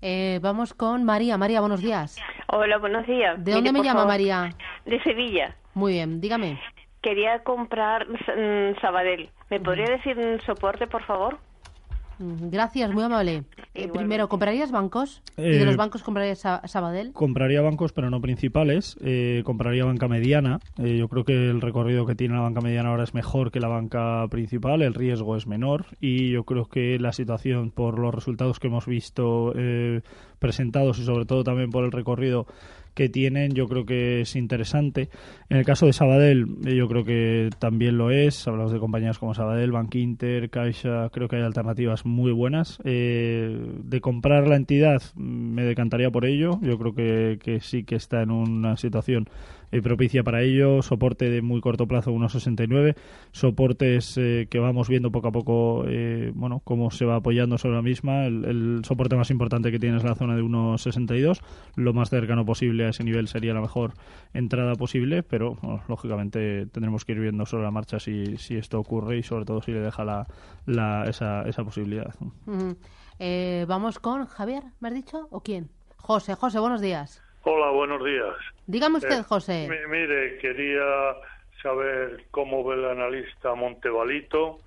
Eh, 0.00 0.38
vamos 0.42 0.74
con 0.74 1.04
María. 1.04 1.38
María, 1.38 1.60
buenos 1.60 1.80
días. 1.80 2.16
Hola, 2.48 2.78
buenos 2.78 3.06
días. 3.06 3.42
¿De 3.42 3.52
dónde 3.52 3.72
me 3.72 3.82
llama 3.82 4.04
María? 4.04 4.50
De 4.84 5.02
Sevilla. 5.02 5.56
Muy 5.74 5.94
bien, 5.94 6.20
dígame. 6.20 6.60
Quería 7.00 7.42
comprar 7.42 8.06
mm, 8.08 8.80
Sabadell. 8.80 9.30
¿Me 9.50 9.60
podría 9.60 9.90
decir 9.90 10.18
un 10.18 10.40
soporte, 10.42 10.86
por 10.86 11.02
favor? 11.04 11.38
Gracias, 12.50 12.92
muy 12.92 13.02
amable. 13.04 13.44
Eh, 13.74 13.88
primero, 13.88 14.28
¿comprarías 14.28 14.70
bancos? 14.70 15.22
¿Y 15.38 15.42
de 15.42 15.62
Eh, 15.62 15.64
los 15.64 15.76
bancos 15.78 16.02
comprarías 16.02 16.40
Sa- 16.40 16.60
Sabadell? 16.66 17.12
Compraría 17.14 17.62
bancos, 17.62 17.94
pero 17.94 18.10
no 18.10 18.20
principales. 18.20 18.98
Eh, 19.02 19.40
compraría 19.46 19.86
banca 19.86 20.08
mediana. 20.08 20.60
Eh, 20.76 20.98
yo 20.98 21.08
creo 21.08 21.24
que 21.24 21.48
el 21.48 21.62
recorrido 21.62 22.04
que 22.04 22.14
tiene 22.14 22.34
la 22.34 22.42
banca 22.42 22.60
mediana 22.60 22.90
ahora 22.90 23.04
es 23.04 23.14
mejor 23.14 23.50
que 23.50 23.60
la 23.60 23.68
banca 23.68 24.26
principal. 24.30 24.82
El 24.82 24.92
riesgo 24.92 25.36
es 25.38 25.46
menor. 25.46 25.86
Y 26.00 26.30
yo 26.32 26.44
creo 26.44 26.66
que 26.66 26.98
la 26.98 27.12
situación, 27.12 27.70
por 27.70 27.98
los 27.98 28.14
resultados 28.14 28.60
que 28.60 28.66
hemos 28.66 28.84
visto 28.84 29.54
eh, 29.56 30.02
presentados 30.38 30.98
y 30.98 31.04
sobre 31.06 31.24
todo 31.24 31.42
también 31.42 31.70
por 31.70 31.84
el 31.84 31.92
recorrido 31.92 32.46
que 32.94 33.08
tienen, 33.08 33.52
yo 33.52 33.68
creo 33.68 33.84
que 33.84 34.22
es 34.22 34.36
interesante. 34.36 35.08
En 35.48 35.58
el 35.58 35.64
caso 35.64 35.86
de 35.86 35.92
Sabadell, 35.92 36.46
eh, 36.66 36.74
yo 36.74 36.88
creo 36.88 37.04
que 37.04 37.50
también 37.58 37.98
lo 37.98 38.10
es. 38.10 38.46
Hablamos 38.46 38.72
de 38.72 38.78
compañías 38.78 39.18
como 39.18 39.34
Sabadell, 39.34 39.72
Bank 39.72 39.94
Inter, 39.94 40.50
Caixa, 40.50 41.08
creo 41.12 41.28
que 41.28 41.36
hay 41.36 41.42
alternativas 41.42 42.04
muy 42.04 42.32
buenas. 42.32 42.78
Eh, 42.84 43.56
de 43.84 44.00
comprar 44.00 44.46
la 44.46 44.56
entidad, 44.56 45.02
mm, 45.14 45.22
me 45.22 45.64
decantaría 45.64 46.10
por 46.10 46.24
ello. 46.24 46.58
Yo 46.62 46.78
creo 46.78 46.94
que, 46.94 47.38
que 47.42 47.60
sí 47.60 47.84
que 47.84 47.96
está 47.96 48.22
en 48.22 48.30
una 48.30 48.76
situación 48.76 49.28
eh, 49.72 49.82
propicia 49.82 50.22
para 50.22 50.42
ello. 50.42 50.82
Soporte 50.82 51.28
de 51.30 51.42
muy 51.42 51.60
corto 51.60 51.86
plazo 51.88 52.12
1,69. 52.12 52.94
Soportes 53.32 54.16
eh, 54.18 54.46
que 54.48 54.58
vamos 54.58 54.88
viendo 54.88 55.10
poco 55.10 55.28
a 55.28 55.32
poco, 55.32 55.84
eh, 55.88 56.30
bueno, 56.34 56.60
cómo 56.62 56.90
se 56.90 57.04
va 57.04 57.16
apoyando 57.16 57.58
sobre 57.58 57.74
la 57.76 57.82
misma. 57.82 58.26
El, 58.26 58.82
soporte 58.84 59.16
más 59.16 59.30
importante 59.30 59.70
que 59.72 59.78
tiene 59.78 59.96
es 59.96 60.04
la 60.04 60.14
zona 60.14 60.36
de 60.36 60.42
1,62. 60.42 61.40
Lo 61.76 61.92
más 61.92 62.10
cercano 62.10 62.44
posible 62.44 62.84
a 62.86 62.90
ese 62.90 63.02
nivel 63.02 63.26
sería 63.26 63.54
la 63.54 63.60
mejor 63.60 63.94
entrada 64.34 64.74
posible, 64.76 65.22
pero 65.22 65.56
bueno, 65.62 65.82
lógicamente 65.88 66.66
tendremos 66.66 67.04
que 67.04 67.12
ir 67.12 67.20
viendo 67.20 67.46
sobre 67.46 67.64
la 67.64 67.70
marcha 67.70 67.98
si, 67.98 68.36
si 68.36 68.56
esto 68.56 68.78
ocurre 68.78 69.18
y 69.18 69.22
sobre 69.22 69.44
todo 69.44 69.62
si 69.62 69.72
le 69.72 69.80
deja 69.80 70.04
la, 70.04 70.26
la- 70.66 71.04
esa, 71.08 71.42
esa 71.48 71.64
posibilidad. 71.64 72.14
Ujú. 72.46 72.76
Eh, 73.18 73.64
Vamos 73.68 73.98
con 73.98 74.26
Javier, 74.26 74.62
¿me 74.80 74.88
has 74.88 74.94
dicho? 74.94 75.28
¿O 75.30 75.40
quién? 75.40 75.68
José, 75.96 76.34
José, 76.34 76.58
buenos 76.58 76.80
días. 76.80 77.22
Hola, 77.44 77.70
buenos 77.70 78.04
días. 78.04 78.34
Dígame 78.66 78.98
usted, 78.98 79.20
Eh, 79.20 79.22
José. 79.24 79.68
mi- 79.68 79.90
mire, 79.90 80.38
quería 80.38 80.84
saber 81.62 82.26
cómo 82.30 82.64
ve 82.64 82.76
el 82.76 82.84
analista 82.84 83.54
Montevalito 83.54 84.58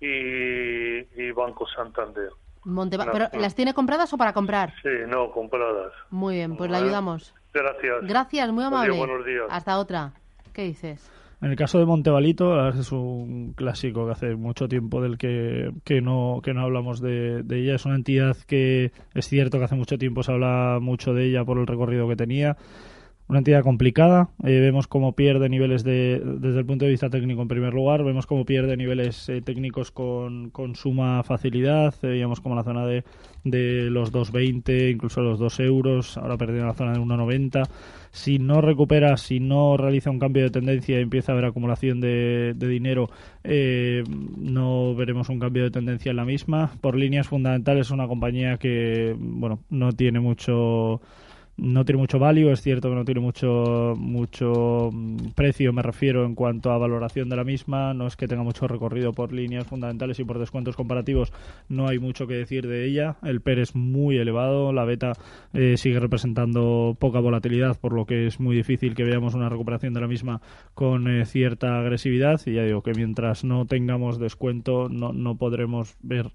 y, 0.00 0.06
y 0.08 1.30
Banco 1.32 1.66
Santander. 1.68 2.30
Monteva- 2.64 3.04
no, 3.06 3.12
¿Pero 3.12 3.26
no. 3.32 3.40
las 3.40 3.54
tiene 3.54 3.74
compradas 3.74 4.12
o 4.12 4.18
para 4.18 4.32
comprar? 4.32 4.72
Sí, 4.82 4.88
no, 5.06 5.30
compradas. 5.30 5.92
Muy 6.10 6.34
bien, 6.36 6.56
pues 6.56 6.68
le 6.68 6.76
Vale. 6.76 6.86
ayudamos. 6.86 7.32
Gracias. 7.54 7.98
Gracias, 8.02 8.50
muy 8.50 8.64
Adiós, 8.64 8.74
amable. 8.74 8.98
buenos 8.98 9.24
días. 9.26 9.44
Hasta 9.48 9.78
otra. 9.78 10.12
¿Qué 10.52 10.62
dices? 10.62 11.08
En 11.42 11.50
el 11.50 11.56
caso 11.56 11.78
de 11.78 11.84
Montevalito, 11.84 12.68
es 12.68 12.92
un 12.92 13.52
clásico 13.54 14.06
que 14.06 14.12
hace 14.12 14.36
mucho 14.36 14.68
tiempo 14.68 15.02
del 15.02 15.18
que, 15.18 15.70
que 15.84 16.00
no, 16.00 16.40
que 16.42 16.54
no 16.54 16.62
hablamos 16.62 17.00
de, 17.00 17.42
de 17.42 17.60
ella. 17.60 17.74
Es 17.74 17.84
una 17.84 17.96
entidad 17.96 18.36
que 18.46 18.90
es 19.14 19.28
cierto 19.28 19.58
que 19.58 19.64
hace 19.64 19.74
mucho 19.74 19.98
tiempo 19.98 20.22
se 20.22 20.32
habla 20.32 20.78
mucho 20.80 21.12
de 21.12 21.26
ella 21.26 21.44
por 21.44 21.58
el 21.58 21.66
recorrido 21.66 22.08
que 22.08 22.16
tenía. 22.16 22.56
Una 23.28 23.38
entidad 23.38 23.64
complicada. 23.64 24.28
eh, 24.44 24.60
vemos 24.60 24.86
cómo 24.86 25.14
pierde 25.14 25.48
niveles 25.48 25.82
de, 25.82 26.22
desde 26.38 26.60
el 26.60 26.66
punto 26.66 26.84
de 26.84 26.92
vista 26.92 27.10
técnico 27.10 27.42
en 27.42 27.48
primer 27.48 27.74
lugar. 27.74 28.04
Vemos 28.04 28.24
cómo 28.24 28.44
pierde 28.44 28.76
niveles 28.76 29.28
eh, 29.28 29.42
técnicos 29.42 29.90
con, 29.90 30.52
suma 30.74 31.24
facilidad. 31.24 31.92
Eh, 32.02 32.08
veíamos 32.08 32.40
como 32.40 32.54
la 32.54 32.62
zona 32.62 32.86
de, 32.86 33.02
de 33.42 33.90
los 33.90 34.12
2,20, 34.12 34.92
incluso 34.92 35.22
los 35.22 35.40
2 35.40 35.60
euros. 35.60 36.16
Ahora 36.18 36.36
perdiendo 36.36 36.66
la 36.66 36.74
zona 36.74 36.92
de 36.92 37.00
1,90 37.00 37.68
si 38.16 38.38
no 38.38 38.62
recupera, 38.62 39.18
si 39.18 39.40
no 39.40 39.76
realiza 39.76 40.10
un 40.10 40.18
cambio 40.18 40.42
de 40.42 40.50
tendencia 40.50 40.98
y 40.98 41.02
empieza 41.02 41.32
a 41.32 41.34
haber 41.34 41.44
acumulación 41.44 42.00
de, 42.00 42.54
de 42.56 42.66
dinero, 42.66 43.10
eh, 43.44 44.02
no 44.38 44.94
veremos 44.94 45.28
un 45.28 45.38
cambio 45.38 45.64
de 45.64 45.70
tendencia 45.70 46.10
en 46.10 46.16
la 46.16 46.24
misma. 46.24 46.70
Por 46.80 46.96
líneas 46.96 47.28
fundamentales, 47.28 47.88
es 47.88 47.90
una 47.90 48.08
compañía 48.08 48.56
que, 48.56 49.14
bueno, 49.18 49.60
no 49.68 49.92
tiene 49.92 50.18
mucho 50.20 51.02
no 51.56 51.84
tiene 51.84 52.00
mucho 52.00 52.18
value, 52.18 52.50
es 52.50 52.60
cierto 52.60 52.88
que 52.90 52.94
no 52.94 53.04
tiene 53.04 53.20
mucho 53.20 53.94
mucho 53.96 54.90
mm, 54.92 55.30
precio, 55.34 55.72
me 55.72 55.82
refiero 55.82 56.24
en 56.24 56.34
cuanto 56.34 56.70
a 56.70 56.78
valoración 56.78 57.28
de 57.28 57.36
la 57.36 57.44
misma, 57.44 57.94
no 57.94 58.06
es 58.06 58.16
que 58.16 58.28
tenga 58.28 58.42
mucho 58.42 58.68
recorrido 58.68 59.12
por 59.12 59.32
líneas 59.32 59.66
fundamentales 59.66 60.18
y 60.20 60.24
por 60.24 60.38
descuentos 60.38 60.76
comparativos, 60.76 61.32
no 61.68 61.88
hay 61.88 61.98
mucho 61.98 62.26
que 62.26 62.34
decir 62.34 62.66
de 62.66 62.86
ella, 62.86 63.16
el 63.22 63.40
PER 63.40 63.60
es 63.60 63.74
muy 63.74 64.18
elevado, 64.18 64.72
la 64.72 64.84
beta 64.84 65.12
eh, 65.54 65.76
sigue 65.76 66.00
representando 66.00 66.96
poca 66.98 67.20
volatilidad, 67.20 67.78
por 67.80 67.92
lo 67.92 68.04
que 68.04 68.26
es 68.26 68.38
muy 68.40 68.56
difícil 68.56 68.94
que 68.94 69.04
veamos 69.04 69.34
una 69.34 69.48
recuperación 69.48 69.94
de 69.94 70.00
la 70.00 70.08
misma 70.08 70.40
con 70.74 71.08
eh, 71.08 71.24
cierta 71.24 71.78
agresividad 71.78 72.40
y 72.46 72.54
ya 72.54 72.64
digo 72.64 72.82
que 72.82 72.92
mientras 72.92 73.44
no 73.44 73.66
tengamos 73.66 74.18
descuento 74.18 74.88
no, 74.88 75.12
no 75.12 75.36
podremos 75.36 75.96
ver 76.02 76.32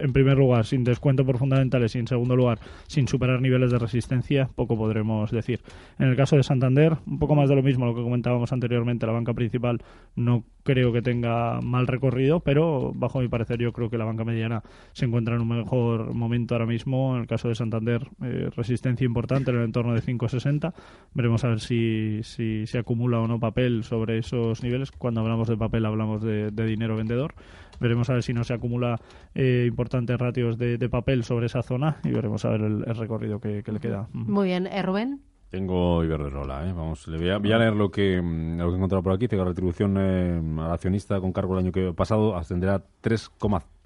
en 0.00 0.12
primer 0.12 0.36
lugar, 0.36 0.64
sin 0.64 0.84
descuento 0.84 1.24
por 1.24 1.38
fundamentales 1.38 1.94
y 1.94 1.98
en 1.98 2.06
segundo 2.06 2.36
lugar, 2.36 2.58
sin 2.86 3.08
superar 3.08 3.40
niveles 3.40 3.70
de 3.70 3.78
resistencia, 3.78 4.48
poco 4.54 4.76
podremos 4.76 5.30
decir. 5.30 5.60
En 5.98 6.08
el 6.08 6.16
caso 6.16 6.36
de 6.36 6.42
Santander, 6.42 6.96
un 7.06 7.18
poco 7.18 7.34
más 7.34 7.48
de 7.48 7.56
lo 7.56 7.62
mismo, 7.62 7.86
lo 7.86 7.94
que 7.94 8.02
comentábamos 8.02 8.52
anteriormente, 8.52 9.06
la 9.06 9.12
banca 9.12 9.34
principal 9.34 9.82
no 10.16 10.44
creo 10.68 10.92
que 10.92 11.00
tenga 11.00 11.62
mal 11.62 11.86
recorrido, 11.86 12.40
pero 12.40 12.92
bajo 12.94 13.20
mi 13.20 13.28
parecer 13.28 13.58
yo 13.58 13.72
creo 13.72 13.88
que 13.88 13.96
la 13.96 14.04
banca 14.04 14.22
mediana 14.22 14.62
se 14.92 15.06
encuentra 15.06 15.34
en 15.34 15.40
un 15.40 15.48
mejor 15.48 16.12
momento 16.12 16.54
ahora 16.54 16.66
mismo. 16.66 17.14
En 17.14 17.22
el 17.22 17.26
caso 17.26 17.48
de 17.48 17.54
Santander, 17.54 18.06
eh, 18.22 18.50
resistencia 18.54 19.06
importante 19.06 19.50
en 19.50 19.56
el 19.56 19.64
entorno 19.64 19.94
de 19.94 20.02
5,60. 20.02 20.74
Veremos 21.14 21.42
a 21.44 21.48
ver 21.48 21.60
si, 21.60 22.20
si 22.22 22.66
se 22.66 22.76
acumula 22.76 23.18
o 23.18 23.26
no 23.26 23.40
papel 23.40 23.82
sobre 23.82 24.18
esos 24.18 24.62
niveles. 24.62 24.90
Cuando 24.90 25.22
hablamos 25.22 25.48
de 25.48 25.56
papel 25.56 25.86
hablamos 25.86 26.22
de, 26.22 26.50
dinero 26.50 26.96
vendedor. 26.96 27.34
Veremos 27.80 28.10
a 28.10 28.12
ver 28.12 28.22
si 28.22 28.34
no 28.34 28.44
se 28.44 28.52
acumula 28.52 29.00
eh, 29.34 29.64
importantes 29.66 30.18
ratios 30.18 30.58
de, 30.58 30.88
papel 30.90 31.24
sobre 31.24 31.46
esa 31.46 31.62
zona 31.62 31.96
y 32.04 32.10
veremos 32.10 32.44
a 32.44 32.50
ver 32.50 32.60
el, 32.60 32.84
recorrido 32.94 33.40
que, 33.40 33.62
le 33.66 33.80
queda. 33.80 34.06
Muy 34.12 34.48
bien, 34.48 34.66
eh, 34.66 34.82
Rubén. 34.82 35.22
Tengo 35.50 36.04
Iberdrola, 36.04 36.68
¿eh? 36.68 36.72
Vamos, 36.74 37.08
le 37.08 37.16
voy 37.16 37.30
a, 37.30 37.38
voy 37.38 37.52
a 37.52 37.58
leer 37.58 37.74
lo 37.74 37.90
que, 37.90 38.20
mm, 38.20 38.58
lo 38.58 38.66
que 38.66 38.72
he 38.72 38.76
encontrado 38.76 39.02
por 39.02 39.12
aquí. 39.14 39.24
Dice 39.24 39.36
que 39.36 39.42
la 39.42 39.48
retribución 39.48 39.96
eh, 39.98 40.40
al 40.60 40.72
accionista 40.72 41.18
con 41.20 41.32
cargo 41.32 41.54
el 41.54 41.60
año 41.60 41.72
que 41.72 41.92
pasado 41.94 42.36
ascenderá 42.36 42.74
a 42.74 42.84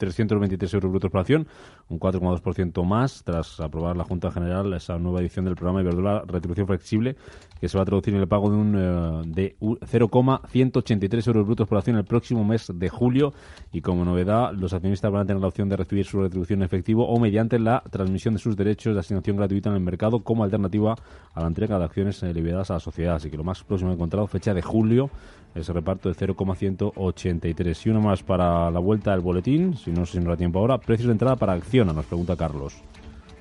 3,323 0.06 0.74
euros 0.74 0.90
brutos 0.90 1.10
por 1.10 1.20
acción, 1.20 1.46
un 1.88 2.00
4,2% 2.00 2.84
más 2.84 3.22
tras 3.24 3.60
aprobar 3.60 3.96
la 3.96 4.02
Junta 4.04 4.32
General 4.32 4.72
esa 4.74 4.98
nueva 4.98 5.20
edición 5.20 5.44
del 5.44 5.54
programa 5.54 5.80
Iberdrola 5.82 6.24
Retribución 6.26 6.66
Flexible, 6.66 7.14
que 7.60 7.68
se 7.68 7.78
va 7.78 7.82
a 7.82 7.84
traducir 7.86 8.12
en 8.14 8.20
el 8.20 8.26
pago 8.26 8.50
de 8.50 8.56
un 8.56 8.74
eh, 8.76 9.22
de 9.26 9.56
u- 9.60 9.76
0,183 9.86 11.26
euros 11.28 11.46
brutos 11.46 11.68
por 11.68 11.78
acción 11.78 11.96
el 11.96 12.04
próximo 12.04 12.44
mes 12.44 12.70
de 12.74 12.88
julio. 12.88 13.32
Y 13.72 13.80
como 13.80 14.04
novedad, 14.04 14.52
los 14.54 14.72
accionistas 14.72 15.12
van 15.12 15.22
a 15.22 15.26
tener 15.26 15.40
la 15.40 15.46
opción 15.48 15.68
de 15.68 15.76
recibir 15.76 16.04
su 16.04 16.20
retribución 16.20 16.60
en 16.60 16.64
efectivo 16.64 17.06
o 17.06 17.20
mediante 17.20 17.58
la 17.60 17.82
transmisión 17.90 18.34
de 18.34 18.40
sus 18.40 18.56
derechos 18.56 18.94
de 18.94 19.00
asignación 19.00 19.36
gratuita 19.36 19.70
en 19.70 19.76
el 19.76 19.82
mercado 19.82 20.20
como 20.24 20.42
alternativa 20.42 20.96
a 21.34 21.40
la 21.40 21.46
entrega 21.46 21.78
de 21.78 21.84
acciones 21.84 22.20
eh, 22.24 22.34
liberadas 22.34 22.70
a 22.72 22.74
la 22.74 22.80
sociedad. 22.80 23.14
Así 23.14 23.30
que 23.30 23.36
lo 23.36 23.44
más 23.44 23.62
próximo 23.62 23.92
encontrado, 23.92 24.26
fecha 24.26 24.52
de 24.52 24.62
julio, 24.62 25.10
ese 25.54 25.72
reparto 25.72 26.08
de 26.08 26.14
0,183. 26.14 27.86
Y 27.86 27.90
uno 27.90 28.00
más 28.00 28.22
para 28.22 28.70
la 28.70 28.80
vuelta 28.80 29.10
del 29.12 29.20
boletín, 29.20 29.76
si 29.76 29.90
no 29.92 30.06
se 30.06 30.18
nos 30.18 30.28
da 30.28 30.36
tiempo 30.36 30.58
ahora. 30.58 30.78
Precios 30.78 31.06
de 31.06 31.12
entrada 31.12 31.36
para 31.36 31.52
Acciona, 31.54 31.92
nos 31.92 32.06
pregunta 32.06 32.36
Carlos. 32.36 32.82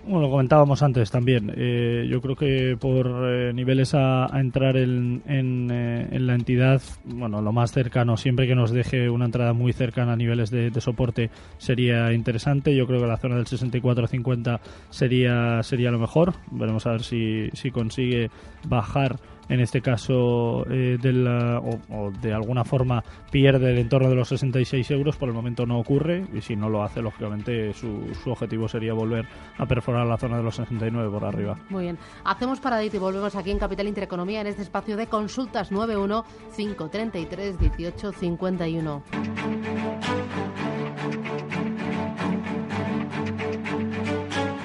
Bueno, 0.03 0.22
lo 0.22 0.31
comentábamos 0.31 0.81
antes 0.81 1.12
también. 1.12 1.53
Eh, 1.55 2.08
yo 2.10 2.22
creo 2.22 2.36
que 2.36 2.75
por 2.79 3.08
eh, 3.24 3.53
niveles 3.53 3.93
a, 3.93 4.27
entrar 4.34 4.75
en, 4.75 5.22
en, 5.27 5.70
eh, 5.72 6.08
en 6.12 6.25
la 6.25 6.34
entidad, 6.34 6.81
bueno, 7.05 7.39
lo 7.41 7.51
más 7.51 7.72
cercano, 7.72 8.17
siempre 8.17 8.48
que 8.48 8.55
nos 8.55 8.72
deje 8.72 9.12
una 9.12 9.25
entrada 9.25 9.53
muy 9.53 9.74
cercana 9.74 10.13
a 10.13 10.15
niveles 10.15 10.50
de, 10.50 10.72
de 10.72 10.81
soporte, 10.81 11.29
sería 11.60 12.12
interesante. 12.13 12.75
Yo 12.75 12.88
creo 12.88 13.00
que 13.00 13.08
la 13.08 13.17
zona 13.17 13.36
del 13.36 13.46
64-50 13.46 14.60
sería, 14.89 15.62
sería 15.62 15.91
lo 15.91 16.00
mejor. 16.00 16.34
Veremos 16.50 16.88
a 16.88 16.93
ver 16.93 17.03
si, 17.03 17.50
si 17.53 17.70
consigue 17.70 18.31
bajar 18.67 19.17
en 19.51 19.60
este 19.60 19.81
caso 19.81 20.65
eh, 20.72 20.98
de 21.00 21.13
la- 21.13 21.60
o, 21.60 21.79
o 21.89 22.12
de 22.12 22.34
alguna 22.34 22.63
forma 22.63 23.03
pierde 23.31 23.72
el 23.72 23.77
entorno 23.77 24.10
de 24.10 24.15
los 24.15 24.29
66 24.29 24.89
euros, 24.91 25.17
por 25.17 25.29
el 25.29 25.36
momento 25.36 25.65
no 25.65 25.77
ocurre 25.79 26.25
y 26.34 26.41
si 26.41 26.55
no 26.55 26.70
lo 26.70 26.81
hace, 26.84 27.01
lógicamente 27.01 27.74
su, 27.74 28.12
su 28.24 28.31
objetivo 28.31 28.67
sería 28.67 28.93
volver 28.93 29.27
a 29.58 29.65
perforar 29.65 30.08
la 30.08 30.17
zona 30.17 30.38
de 30.38 30.43
los 30.43 30.55
69 30.55 31.10
por 31.12 31.25
arriba. 31.25 31.58
Muy 31.70 31.84
bien. 31.84 31.98
Hacemos 32.24 32.60
paradita 32.60 32.96
y 32.96 33.00
volvemos 33.00 33.36
aquí 33.36 33.51
en 33.51 33.60
Capital 33.60 33.88
Intereconomía 33.88 34.41
en 34.41 34.48
este 34.48 34.63
espacio 34.63 34.98
de 34.98 35.08
consultas 35.08 35.72
91 35.72 36.25
533 36.55 37.60
18 37.60 38.12
51. 38.13 39.03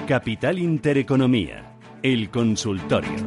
Capital 0.07 0.57
Intereconomía, 0.59 1.75
el 2.01 2.29
consultorio. 2.29 3.26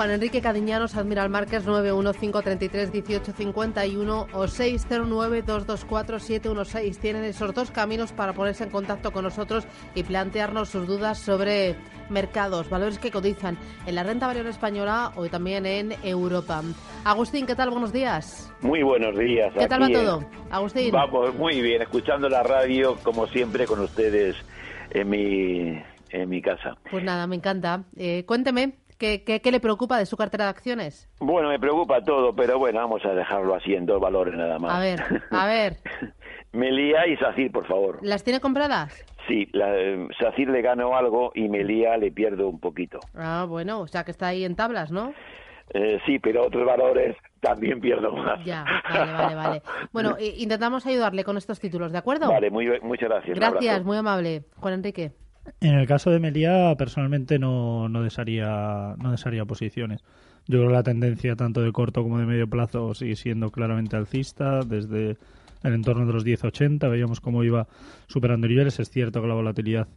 Juan 0.00 0.12
Enrique 0.12 0.40
Cadiñanos, 0.40 0.96
Admiral 0.96 1.28
Márquez 1.28 1.66
915331851 1.66 4.28
o 4.32 4.44
609224716. 4.44 6.96
Tienen 6.96 7.24
esos 7.24 7.52
dos 7.52 7.70
caminos 7.70 8.12
para 8.12 8.32
ponerse 8.32 8.64
en 8.64 8.70
contacto 8.70 9.12
con 9.12 9.24
nosotros 9.24 9.66
y 9.94 10.02
plantearnos 10.02 10.70
sus 10.70 10.86
dudas 10.86 11.18
sobre 11.18 11.76
mercados, 12.08 12.70
valores 12.70 12.98
que 12.98 13.10
cotizan 13.10 13.58
en 13.84 13.94
la 13.94 14.02
renta 14.02 14.26
variable 14.26 14.52
española 14.52 15.12
o 15.16 15.28
también 15.28 15.66
en 15.66 15.92
Europa. 16.02 16.62
Agustín, 17.04 17.44
¿qué 17.44 17.54
tal? 17.54 17.68
Buenos 17.68 17.92
días. 17.92 18.50
Muy 18.62 18.82
buenos 18.82 19.18
días. 19.18 19.52
¿Qué 19.52 19.68
tal 19.68 19.82
va 19.82 19.90
todo? 19.90 20.24
Agustín. 20.50 20.92
Vamos, 20.92 21.34
muy 21.34 21.60
bien, 21.60 21.82
escuchando 21.82 22.26
la 22.30 22.42
radio 22.42 22.96
como 23.02 23.26
siempre 23.26 23.66
con 23.66 23.80
ustedes 23.80 24.34
en 24.92 25.10
mi 25.10 25.78
en 26.08 26.26
mi 26.28 26.40
casa. 26.40 26.78
Pues 26.90 27.04
nada, 27.04 27.26
me 27.26 27.36
encanta. 27.36 27.84
Eh, 27.96 28.24
cuénteme, 28.26 28.79
¿qué, 29.00 29.40
¿qué, 29.42 29.50
le 29.50 29.60
preocupa 29.60 29.98
de 29.98 30.06
su 30.06 30.16
cartera 30.16 30.44
de 30.44 30.50
acciones? 30.50 31.08
Bueno, 31.18 31.48
me 31.48 31.58
preocupa 31.58 32.02
todo, 32.02 32.34
pero 32.34 32.58
bueno, 32.58 32.78
vamos 32.80 33.04
a 33.04 33.14
dejarlo 33.14 33.54
así 33.54 33.74
en 33.74 33.86
dos 33.86 34.00
valores 34.00 34.34
nada 34.34 34.58
más. 34.58 34.72
A 34.72 34.80
ver, 34.80 35.00
a 35.30 35.46
ver. 35.46 35.76
Melía 36.52 37.06
y 37.06 37.16
Sacir, 37.16 37.50
por 37.50 37.66
favor. 37.66 37.98
¿Las 38.02 38.22
tiene 38.22 38.40
compradas? 38.40 39.04
Sí, 39.26 39.48
la, 39.52 39.76
eh, 39.76 40.08
Sacir 40.18 40.48
le 40.50 40.62
gano 40.62 40.96
algo 40.96 41.32
y 41.34 41.48
Melía 41.48 41.96
le 41.96 42.12
pierdo 42.12 42.48
un 42.48 42.60
poquito. 42.60 43.00
Ah, 43.14 43.46
bueno, 43.48 43.80
o 43.80 43.86
sea 43.86 44.04
que 44.04 44.10
está 44.10 44.28
ahí 44.28 44.44
en 44.44 44.56
tablas, 44.56 44.90
¿no? 44.90 45.14
Eh, 45.72 46.00
sí, 46.04 46.18
pero 46.18 46.46
otros 46.46 46.66
valores 46.66 47.16
también 47.40 47.80
pierdo 47.80 48.12
más. 48.12 48.44
Ya, 48.44 48.64
vale, 48.90 49.12
vale, 49.12 49.34
vale. 49.34 49.62
Bueno, 49.92 50.16
intentamos 50.18 50.84
ayudarle 50.86 51.24
con 51.24 51.36
estos 51.36 51.60
títulos, 51.60 51.92
¿de 51.92 51.98
acuerdo? 51.98 52.28
Vale, 52.28 52.50
muy, 52.50 52.68
muchas 52.82 53.08
gracias. 53.08 53.38
Gracias, 53.38 53.84
muy 53.84 53.96
amable. 53.96 54.44
Juan 54.56 54.74
Enrique. 54.74 55.12
En 55.60 55.74
el 55.74 55.86
caso 55.86 56.10
de 56.10 56.20
Melía, 56.20 56.74
personalmente 56.76 57.38
no, 57.38 57.88
no, 57.88 58.02
desharía, 58.02 58.94
no 58.98 59.10
desharía 59.10 59.44
posiciones. 59.44 60.02
Yo 60.46 60.58
creo 60.58 60.68
que 60.68 60.74
la 60.74 60.82
tendencia 60.82 61.36
tanto 61.36 61.62
de 61.62 61.72
corto 61.72 62.02
como 62.02 62.18
de 62.18 62.26
medio 62.26 62.48
plazo 62.48 62.94
sigue 62.94 63.16
siendo 63.16 63.50
claramente 63.50 63.96
alcista. 63.96 64.60
Desde 64.60 65.16
el 65.62 65.74
entorno 65.74 66.06
de 66.06 66.12
los 66.12 66.24
10.80 66.24 66.90
veíamos 66.90 67.20
cómo 67.20 67.44
iba 67.44 67.68
superando 68.06 68.48
niveles. 68.48 68.78
Es 68.80 68.90
cierto 68.90 69.20
que 69.20 69.28
la 69.28 69.34
volatilidad 69.34 69.88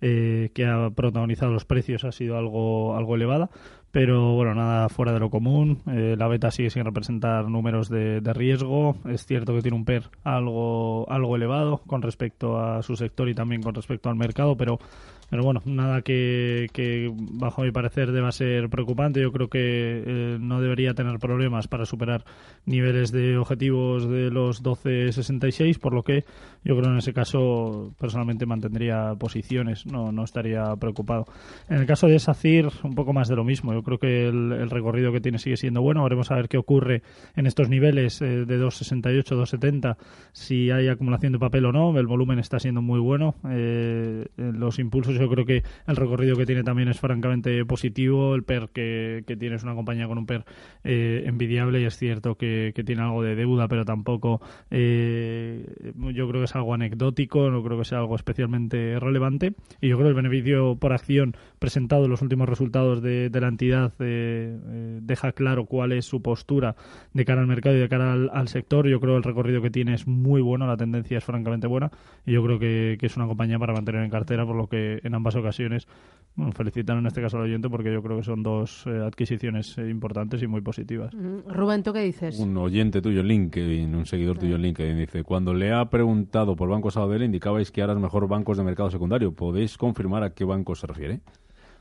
eh, 0.00 0.50
que 0.54 0.66
ha 0.66 0.90
protagonizado 0.90 1.52
los 1.52 1.64
precios 1.64 2.04
ha 2.04 2.12
sido 2.12 2.36
algo, 2.36 2.96
algo 2.96 3.14
elevada, 3.14 3.50
pero 3.90 4.34
bueno, 4.34 4.54
nada 4.54 4.88
fuera 4.88 5.12
de 5.12 5.20
lo 5.20 5.30
común. 5.30 5.80
Eh, 5.86 6.16
la 6.18 6.28
beta 6.28 6.50
sigue 6.50 6.70
sin 6.70 6.84
representar 6.84 7.48
números 7.48 7.88
de, 7.88 8.20
de, 8.20 8.32
riesgo. 8.34 8.96
Es 9.08 9.24
cierto 9.24 9.54
que 9.54 9.62
tiene 9.62 9.76
un 9.76 9.86
PER 9.86 10.10
algo, 10.22 11.10
algo 11.10 11.36
elevado 11.36 11.78
con 11.86 12.02
respecto 12.02 12.60
a 12.60 12.82
su 12.82 12.96
sector 12.96 13.28
y 13.28 13.34
también 13.34 13.62
con 13.62 13.74
respecto 13.74 14.10
al 14.10 14.16
mercado, 14.16 14.56
pero 14.56 14.78
pero 15.28 15.42
bueno, 15.42 15.62
nada 15.64 16.02
que, 16.02 17.12
bajo 17.14 17.62
mi 17.62 17.72
parecer 17.72 18.12
deba 18.12 18.30
ser 18.32 18.68
preocupante. 18.68 19.20
Yo 19.20 19.32
creo 19.32 19.48
que 19.48 19.58
eh, 20.06 20.38
no 20.40 20.60
debería 20.60 20.94
tener 20.94 21.18
problemas 21.18 21.68
para 21.68 21.84
superar 21.84 22.24
niveles 22.64 23.12
de 23.12 23.36
objetivos 23.36 24.08
de 24.08 24.30
los 24.30 24.62
12.66, 24.62 25.78
por 25.78 25.94
lo 25.94 26.02
que 26.02 26.24
yo 26.64 26.76
creo 26.76 26.90
en 26.90 26.98
ese 26.98 27.12
caso 27.12 27.94
personalmente 27.98 28.46
mantendría 28.46 29.14
posiciones, 29.18 29.86
no, 29.86 30.12
no 30.12 30.24
estaría 30.24 30.64
preocupado. 30.76 31.24
En 31.68 31.78
el 31.78 31.86
caso 31.86 32.06
de 32.06 32.18
SACIR, 32.18 32.68
un 32.84 32.94
poco 32.94 33.12
más 33.12 33.28
de 33.28 33.36
lo 33.36 33.44
mismo. 33.44 33.72
Yo 33.72 33.82
creo 33.82 33.98
que 33.98 34.28
el, 34.28 34.70
recorrido 34.70 35.12
que 35.12 35.20
tiene 35.20 35.38
sigue 35.38 35.56
siendo 35.56 35.82
bueno. 35.82 36.02
Veremos 36.02 36.30
a 36.30 36.36
ver 36.36 36.48
qué 36.48 36.58
ocurre 36.58 37.02
en 37.34 37.46
estos 37.46 37.68
niveles 37.68 38.20
eh, 38.20 38.44
de 38.44 38.58
2.68, 38.58 39.24
2.70, 39.24 39.96
si 40.32 40.70
hay 40.70 40.88
acumulación 40.88 41.32
de 41.32 41.38
papel 41.38 41.66
o 41.66 41.72
no. 41.72 41.96
El 41.98 42.06
volumen 42.06 42.38
está 42.38 42.58
siendo 42.58 42.82
muy 42.82 43.00
bueno. 43.00 43.34
Eh, 43.48 44.26
los 44.36 44.78
impulsos 44.78 45.15
yo 45.18 45.28
creo 45.28 45.44
que 45.44 45.62
el 45.86 45.96
recorrido 45.96 46.36
que 46.36 46.46
tiene 46.46 46.62
también 46.62 46.88
es 46.88 47.00
francamente 47.00 47.64
positivo. 47.64 48.34
El 48.34 48.44
PER 48.44 48.68
que, 48.72 49.36
tiene 49.38 49.56
es 49.56 49.62
una 49.62 49.74
compañía 49.74 50.06
con 50.06 50.18
un 50.18 50.26
PER 50.26 50.44
eh, 50.84 51.24
envidiable 51.26 51.80
y 51.80 51.84
es 51.84 51.96
cierto 51.96 52.36
que, 52.36 52.72
tiene 52.86 53.02
algo 53.02 53.22
de 53.22 53.34
deuda, 53.34 53.66
pero 53.68 53.84
tampoco 53.84 54.40
eh, 54.70 55.66
yo 55.94 56.28
creo 56.28 56.40
que 56.40 56.44
es 56.44 56.54
algo 56.54 56.74
anecdótico, 56.74 57.50
no 57.50 57.62
creo 57.62 57.78
que 57.78 57.84
sea 57.84 57.98
algo 57.98 58.14
especialmente 58.16 58.98
relevante. 59.00 59.54
Y 59.80 59.88
yo 59.88 59.96
creo 59.96 60.06
que 60.06 60.18
el 60.18 60.22
beneficio 60.22 60.76
por 60.76 60.92
acción 60.92 61.36
presentado 61.58 62.04
en 62.04 62.10
los 62.10 62.22
últimos 62.22 62.48
resultados 62.48 63.02
de, 63.02 63.30
la 63.36 63.48
entidad 63.48 63.92
eh, 63.98 64.56
deja 65.02 65.32
claro 65.32 65.66
cuál 65.66 65.92
es 65.92 66.06
su 66.06 66.22
postura 66.22 66.76
de 67.12 67.24
cara 67.24 67.40
al 67.40 67.46
mercado 67.46 67.76
y 67.76 67.80
de 67.80 67.88
cara 67.88 68.12
al, 68.12 68.48
sector. 68.48 68.88
Yo 68.88 69.00
creo 69.00 69.14
que 69.14 69.18
el 69.18 69.22
recorrido 69.24 69.60
que 69.60 69.70
tiene 69.70 69.94
es 69.94 70.06
muy 70.06 70.40
bueno, 70.40 70.66
la 70.66 70.76
tendencia 70.76 71.18
es 71.18 71.24
francamente 71.24 71.66
buena 71.66 71.90
y 72.24 72.32
yo 72.32 72.42
creo 72.44 72.58
que, 72.58 72.96
que 72.98 73.06
es 73.06 73.16
una 73.16 73.26
compañía 73.26 73.58
para 73.58 73.72
mantener 73.72 74.02
en 74.02 74.10
cartera, 74.10 74.46
por 74.46 74.56
lo 74.56 74.68
que 74.68 75.00
en 75.06 75.14
ambas 75.14 75.36
ocasiones. 75.36 75.86
Bueno, 76.36 76.52
en 76.54 77.06
este 77.06 77.22
caso 77.22 77.38
al 77.38 77.44
oyente 77.44 77.70
porque 77.70 77.90
yo 77.90 78.02
creo 78.02 78.18
que 78.18 78.22
son 78.22 78.42
dos 78.42 78.86
eh, 78.86 79.00
adquisiciones 79.02 79.78
eh, 79.78 79.88
importantes 79.88 80.42
y 80.42 80.46
muy 80.46 80.60
positivas. 80.60 81.14
Rubén, 81.14 81.82
¿tú 81.82 81.94
qué 81.94 82.00
dices? 82.00 82.38
Un 82.38 82.54
oyente 82.58 83.00
tuyo 83.00 83.20
en 83.20 83.28
LinkedIn, 83.28 83.94
un 83.94 84.04
seguidor 84.04 84.36
tuyo 84.36 84.56
en 84.56 84.62
LinkedIn, 84.62 84.98
dice, 84.98 85.22
cuando 85.24 85.54
le 85.54 85.72
ha 85.72 85.88
preguntado 85.88 86.54
por 86.54 86.68
Banco 86.68 86.90
Sabadell 86.90 87.22
indicabais 87.22 87.70
que 87.70 87.80
ahora 87.80 87.94
es 87.94 88.00
mejor 88.00 88.28
bancos 88.28 88.58
de 88.58 88.64
mercado 88.64 88.90
secundario. 88.90 89.32
¿Podéis 89.32 89.78
confirmar 89.78 90.24
a 90.24 90.34
qué 90.34 90.44
banco 90.44 90.74
se 90.74 90.86
refiere? 90.86 91.20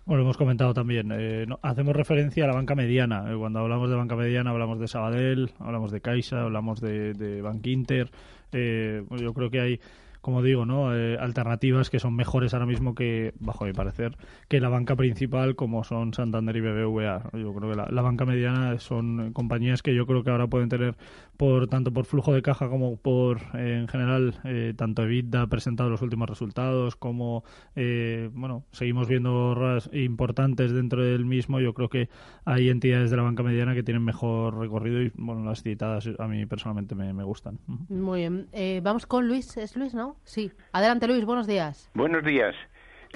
Bueno, 0.05 0.19
lo 0.19 0.23
hemos 0.23 0.37
comentado 0.37 0.73
también. 0.73 1.11
Eh, 1.11 1.47
hacemos 1.61 1.93
referencia 1.93 2.45
a 2.45 2.47
la 2.47 2.53
banca 2.53 2.75
mediana. 2.75 3.25
cuando 3.37 3.59
hablamos 3.59 3.89
de 3.89 3.95
banca 3.97 4.15
mediana 4.15 4.51
hablamos 4.51 4.79
de 4.79 4.87
Sabadell, 4.87 5.51
hablamos 5.59 5.91
de 5.91 5.99
Caixa, 5.99 6.43
hablamos 6.43 6.79
de, 6.79 7.13
de 7.13 7.41
Bank 7.41 7.65
Inter. 7.67 8.09
yo 8.53 9.33
creo 9.33 9.49
que 9.49 9.59
hay 9.59 9.79
como 10.25 10.41
digo, 10.41 10.65
¿no? 10.65 10.97
Eh, 10.97 11.19
alternativas 11.19 11.91
que 11.91 11.99
son 11.99 12.15
mejores 12.15 12.55
ahora 12.55 12.65
mismo 12.65 12.95
que, 12.95 13.35
bajo 13.39 13.65
mi 13.65 13.73
parecer, 13.73 14.17
que 14.47 14.59
la 14.59 14.69
banca 14.69 14.95
principal 14.95 15.55
como 15.55 15.83
son 15.83 16.15
Santander 16.15 16.55
y 16.55 16.61
BBVA. 16.61 17.29
Yo 17.33 17.53
creo 17.53 17.69
que 17.69 17.75
la, 17.75 18.01
banca 18.01 18.25
mediana 18.25 18.79
son 18.79 19.33
compañías 19.33 19.83
que 19.83 19.93
yo 19.93 20.07
creo 20.07 20.23
que 20.23 20.31
ahora 20.31 20.47
pueden 20.47 20.67
tener, 20.67 20.95
por 21.37 21.67
tanto 21.67 21.91
por 21.91 22.05
flujo 22.05 22.33
de 22.33 22.41
caja 22.41 22.69
como 22.69 22.97
por, 22.97 23.41
eh, 23.53 23.77
en 23.79 23.87
general, 23.87 24.35
eh, 24.43 24.73
tanto 24.75 25.03
EBITDA 25.03 25.43
ha 25.43 25.47
presentado 25.47 25.89
los 25.89 26.01
últimos 26.01 26.29
resultados, 26.29 26.95
como, 26.95 27.43
bueno, 27.75 28.65
seguimos 28.71 29.07
viendo 29.07 29.55
RAS 29.55 29.89
importantes 29.93 30.71
dentro 30.71 31.03
del 31.03 31.25
mismo. 31.25 31.59
Yo 31.59 31.73
creo 31.73 31.89
que 31.89 32.09
hay 32.45 32.69
entidades 32.69 33.11
de 33.11 33.17
la 33.17 33.23
banca 33.23 33.43
mediana 33.43 33.73
que 33.73 33.83
tienen 33.83 34.03
mejor 34.03 34.57
recorrido 34.57 35.01
y, 35.01 35.11
bueno, 35.15 35.43
las 35.43 35.61
citadas 35.61 36.09
a 36.17 36.27
mí 36.27 36.45
personalmente 36.45 36.95
me, 36.95 37.13
me 37.13 37.23
gustan. 37.23 37.59
Muy 37.89 38.21
bien. 38.21 38.47
vamos 38.83 39.05
con 39.05 39.27
Luis. 39.27 39.57
¿Es 39.57 39.75
Luis, 39.75 39.93
no? 39.93 40.17
Sí. 40.23 40.51
Adelante, 40.71 41.07
Luis, 41.07 41.25
buenos 41.25 41.47
días. 41.47 41.89
Buenos 41.93 42.23
días. 42.23 42.55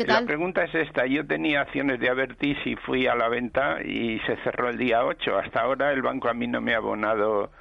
La 0.07 0.25
pregunta 0.25 0.63
es 0.63 0.73
esta. 0.73 1.05
Yo 1.05 1.25
tenía 1.25 1.61
acciones 1.61 1.99
de 1.99 2.09
Avertis 2.09 2.57
y 2.65 2.75
fui 2.75 3.07
a 3.07 3.15
la 3.15 3.27
venta 3.27 3.81
y 3.83 4.19
se 4.19 4.37
cerró 4.43 4.69
el 4.69 4.77
día 4.77 5.03
8. 5.03 5.37
Hasta 5.37 5.61
ahora 5.61 5.91
el 5.91 6.01
banco 6.01 6.29
a 6.29 6.33
mí 6.33 6.47
no 6.47 6.61
me 6.61 6.73
ha 6.73 6.77
abonado 6.77 7.51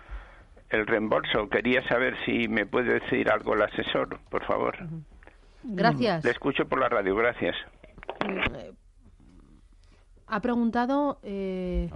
el 0.71 0.87
reembolso. 0.87 1.49
Quería 1.49 1.87
saber 1.89 2.17
si 2.25 2.49
me 2.49 2.67
puede 2.67 3.01
decir 3.01 3.31
algo 3.31 3.55
el 3.55 3.63
asesor, 3.63 4.19
por 4.31 4.45
favor. 4.45 4.77
Gracias. 5.63 6.25
Le 6.25 6.31
escucho 6.31 6.67
por 6.67 6.81
la 6.81 6.89
radio, 6.89 7.15
gracias. 7.17 7.57
Ha 10.31 10.41
preguntado 10.41 11.19
eh, 11.23 11.91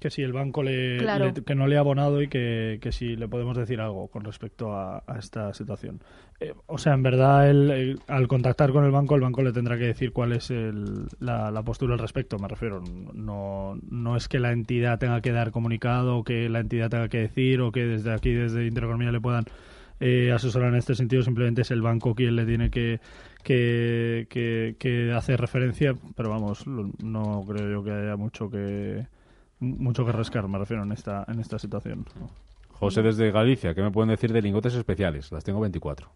que 0.00 0.10
si 0.10 0.22
el 0.22 0.32
banco 0.32 0.62
le, 0.62 0.98
que 1.46 1.54
no 1.54 1.66
le 1.68 1.76
ha 1.76 1.80
abonado 1.80 2.20
y 2.22 2.28
que, 2.28 2.78
que 2.82 2.90
si 2.90 3.14
le 3.14 3.28
podemos 3.28 3.56
decir 3.56 3.80
algo 3.80 4.08
con 4.08 4.24
respecto 4.24 4.74
a, 4.74 5.02
esta 5.18 5.54
situación. 5.54 6.00
Eh, 6.40 6.54
o 6.66 6.76
sea, 6.76 6.94
en 6.94 7.02
verdad, 7.02 7.48
el, 7.48 8.00
al 8.08 8.26
contactar 8.26 8.72
con 8.72 8.84
el 8.84 8.90
banco, 8.90 9.14
el 9.14 9.20
banco 9.20 9.42
le 9.42 9.52
tendrá 9.52 9.78
que 9.78 9.84
decir 9.84 10.12
cuál 10.12 10.32
es 10.32 10.52
la, 11.20 11.62
postura 11.64 11.94
al 11.94 12.00
respecto. 12.00 12.38
Me 12.38 12.48
refiero, 12.48 12.82
no, 13.14 13.78
no 13.88 14.16
es 14.16 14.28
que 14.28 14.40
la 14.40 14.52
entidad 14.52 14.98
tenga 14.98 15.20
que 15.20 15.32
dar 15.32 15.52
comunicado 15.52 16.18
o 16.18 16.24
que 16.24 16.48
la 16.48 16.60
entidad 16.60 16.90
tenga 16.90 17.08
que 17.08 17.18
decir 17.18 17.60
o 17.60 17.70
que 17.70 17.84
desde 17.86 18.12
aquí, 18.12 18.32
desde 18.32 18.66
Intereconomía, 18.66 19.12
le 19.12 19.20
puedan 19.20 19.44
eh, 20.00 20.32
asesorar 20.32 20.70
en 20.70 20.76
este 20.76 20.94
sentido. 20.94 21.22
Simplemente 21.22 21.62
es 21.62 21.70
el 21.70 21.82
banco 21.82 22.14
quien 22.14 22.36
le 22.36 22.46
tiene 22.46 22.70
que 22.70 23.00
que, 23.42 24.76
que, 24.78 25.12
hace 25.12 25.36
referencia, 25.36 25.94
pero 26.16 26.28
vamos, 26.28 26.66
no 26.66 27.44
creo 27.48 27.70
yo 27.70 27.84
que 27.84 27.92
haya 27.92 28.16
mucho 28.16 28.50
que 28.50 29.06
mucho 29.60 30.04
que 30.04 30.12
rascar, 30.12 30.46
me 30.48 30.58
refiero, 30.58 30.82
en 30.82 30.92
esta, 30.92 31.24
en 31.28 31.40
esta 31.40 31.58
situación. 31.58 32.04
José 32.70 33.02
desde 33.02 33.32
Galicia, 33.32 33.74
¿qué 33.74 33.82
me 33.82 33.90
pueden 33.90 34.10
decir 34.10 34.32
de 34.32 34.42
lingotes 34.42 34.74
especiales? 34.74 35.32
Las 35.32 35.44
tengo 35.44 35.60
24 35.60 36.08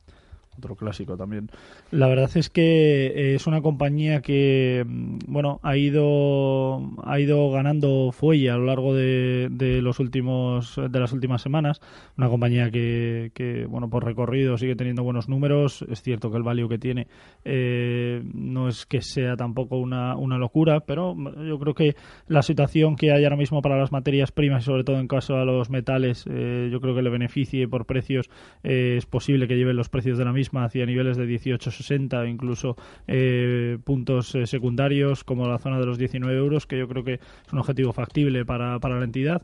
otro 0.58 0.76
clásico 0.76 1.16
también. 1.16 1.50
La 1.90 2.08
verdad 2.08 2.30
es 2.34 2.50
que 2.50 3.06
eh, 3.06 3.34
es 3.34 3.46
una 3.46 3.62
compañía 3.62 4.20
que, 4.20 4.84
mm, 4.86 5.18
bueno, 5.26 5.60
ha 5.62 5.76
ido, 5.76 6.90
ha 7.04 7.18
ido 7.18 7.50
ganando 7.50 8.12
fuelle 8.12 8.50
a 8.50 8.56
lo 8.56 8.66
largo 8.66 8.94
de, 8.94 9.48
de 9.50 9.80
los 9.80 9.98
últimos, 9.98 10.76
de 10.76 11.00
las 11.00 11.12
últimas 11.12 11.42
semanas. 11.42 11.80
Una 12.18 12.28
compañía 12.28 12.70
que, 12.70 13.30
que, 13.34 13.64
bueno, 13.66 13.88
por 13.88 14.04
recorrido 14.04 14.58
sigue 14.58 14.76
teniendo 14.76 15.02
buenos 15.02 15.28
números. 15.28 15.84
Es 15.88 16.02
cierto 16.02 16.30
que 16.30 16.36
el 16.36 16.42
value 16.42 16.68
que 16.68 16.78
tiene 16.78 17.06
eh, 17.44 18.22
no 18.34 18.68
es 18.68 18.84
que 18.84 19.00
sea 19.00 19.36
tampoco 19.36 19.78
una, 19.78 20.16
una 20.16 20.36
locura, 20.36 20.80
pero 20.80 21.16
yo 21.46 21.58
creo 21.58 21.74
que 21.74 21.96
la 22.28 22.42
situación 22.42 22.96
que 22.96 23.12
hay 23.12 23.24
ahora 23.24 23.36
mismo 23.36 23.62
para 23.62 23.78
las 23.78 23.90
materias 23.90 24.32
primas 24.32 24.64
y 24.64 24.66
sobre 24.66 24.84
todo 24.84 24.98
en 24.98 25.08
caso 25.08 25.36
a 25.36 25.44
los 25.44 25.70
metales, 25.70 26.26
eh, 26.30 26.68
yo 26.70 26.80
creo 26.80 26.94
que 26.94 27.02
le 27.02 27.10
beneficie 27.10 27.68
por 27.68 27.86
precios. 27.86 28.28
es 28.62 29.06
posible 29.06 29.48
que 29.48 29.56
lleven 29.56 29.76
los 29.76 29.88
precios 29.88 30.18
de 30.18 30.24
la 30.24 30.32
misma 30.32 30.41
misma 30.42 30.64
hacia 30.64 30.84
niveles 30.86 31.16
de 31.16 31.26
18,60, 31.26 32.28
incluso 32.28 32.76
eh, 33.06 33.78
puntos 33.84 34.34
eh, 34.34 34.46
secundarios 34.48 35.22
como 35.22 35.46
la 35.46 35.58
zona 35.58 35.78
de 35.78 35.86
los 35.86 35.98
19 35.98 36.36
euros, 36.36 36.66
que 36.66 36.78
yo 36.78 36.88
creo 36.88 37.04
que 37.04 37.14
es 37.14 37.52
un 37.52 37.60
objetivo 37.60 37.92
factible 37.92 38.44
para, 38.44 38.80
para 38.80 38.98
la 38.98 39.04
entidad 39.04 39.42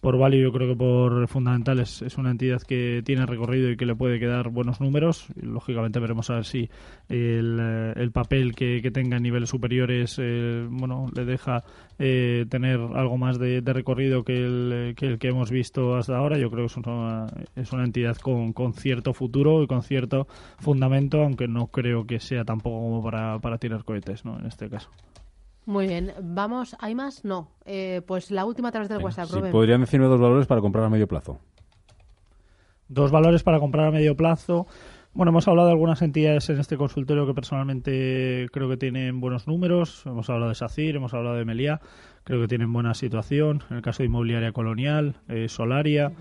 por 0.00 0.16
value 0.16 0.40
yo 0.40 0.52
creo 0.52 0.68
que 0.68 0.76
por 0.76 1.28
fundamentales 1.28 2.02
es 2.02 2.16
una 2.16 2.30
entidad 2.30 2.62
que 2.62 3.02
tiene 3.04 3.26
recorrido 3.26 3.70
y 3.70 3.76
que 3.76 3.86
le 3.86 3.94
puede 3.94 4.18
quedar 4.18 4.48
buenos 4.48 4.80
números. 4.80 5.26
lógicamente 5.40 6.00
veremos 6.00 6.30
a 6.30 6.36
ver 6.36 6.44
si 6.44 6.70
el, 7.08 7.58
eh, 7.60 8.10
papel 8.12 8.54
que, 8.54 8.90
tenga 8.90 9.18
en 9.18 9.22
niveles 9.22 9.50
superiores 9.50 10.16
eh, 10.18 10.66
bueno 10.68 11.08
le 11.14 11.24
deja 11.24 11.64
eh, 11.98 12.46
tener 12.48 12.80
algo 12.94 13.18
más 13.18 13.38
de, 13.38 13.60
recorrido 13.60 14.24
que 14.24 14.36
el, 14.36 14.94
que 14.96 15.06
el, 15.06 15.18
que 15.18 15.28
hemos 15.28 15.50
visto 15.50 15.96
hasta 15.96 16.16
ahora. 16.16 16.38
Yo 16.38 16.50
creo 16.50 16.66
que 16.66 16.72
es 16.72 16.76
una, 16.76 17.26
es 17.54 17.72
una 17.72 17.84
entidad 17.84 18.16
con, 18.16 18.52
con 18.52 18.72
cierto 18.72 19.12
futuro 19.12 19.62
y 19.62 19.66
con 19.66 19.82
cierto 19.82 20.26
fundamento, 20.58 21.22
aunque 21.22 21.46
no 21.46 21.66
creo 21.66 22.06
que 22.06 22.18
sea 22.18 22.44
tampoco 22.44 22.80
como 22.80 23.02
para, 23.02 23.38
para 23.38 23.58
tirar 23.58 23.84
cohetes 23.84 24.24
¿no? 24.24 24.38
en 24.38 24.46
este 24.46 24.68
caso. 24.68 24.90
Muy 25.66 25.86
bien, 25.86 26.12
vamos, 26.22 26.76
¿hay 26.80 26.94
más? 26.94 27.24
No. 27.24 27.48
Eh, 27.64 28.02
pues 28.06 28.30
la 28.30 28.44
última 28.44 28.68
a 28.68 28.72
través 28.72 28.88
del 28.88 28.98
WhatsApp, 28.98 29.28
sí, 29.28 29.40
¿Podrían 29.52 29.80
decirme 29.80 30.06
dos 30.06 30.20
valores 30.20 30.46
para 30.46 30.60
comprar 30.60 30.84
a 30.84 30.88
medio 30.88 31.06
plazo? 31.06 31.38
Dos 32.88 33.10
valores 33.10 33.42
para 33.42 33.60
comprar 33.60 33.86
a 33.86 33.90
medio 33.90 34.16
plazo. 34.16 34.66
Bueno, 35.12 35.30
hemos 35.30 35.48
hablado 35.48 35.66
de 35.66 35.72
algunas 35.72 36.02
entidades 36.02 36.48
en 36.50 36.60
este 36.60 36.76
consultorio 36.76 37.26
que 37.26 37.34
personalmente 37.34 38.48
creo 38.52 38.68
que 38.68 38.76
tienen 38.76 39.20
buenos 39.20 39.48
números. 39.48 40.04
Hemos 40.06 40.30
hablado 40.30 40.50
de 40.50 40.54
SACIR, 40.54 40.96
hemos 40.96 41.14
hablado 41.14 41.36
de 41.36 41.44
Melia, 41.44 41.80
creo 42.22 42.40
que 42.40 42.46
tienen 42.46 42.72
buena 42.72 42.94
situación. 42.94 43.64
En 43.70 43.76
el 43.76 43.82
caso 43.82 44.02
de 44.02 44.06
Inmobiliaria 44.06 44.52
Colonial, 44.52 45.16
eh, 45.28 45.48
Solaria. 45.48 46.12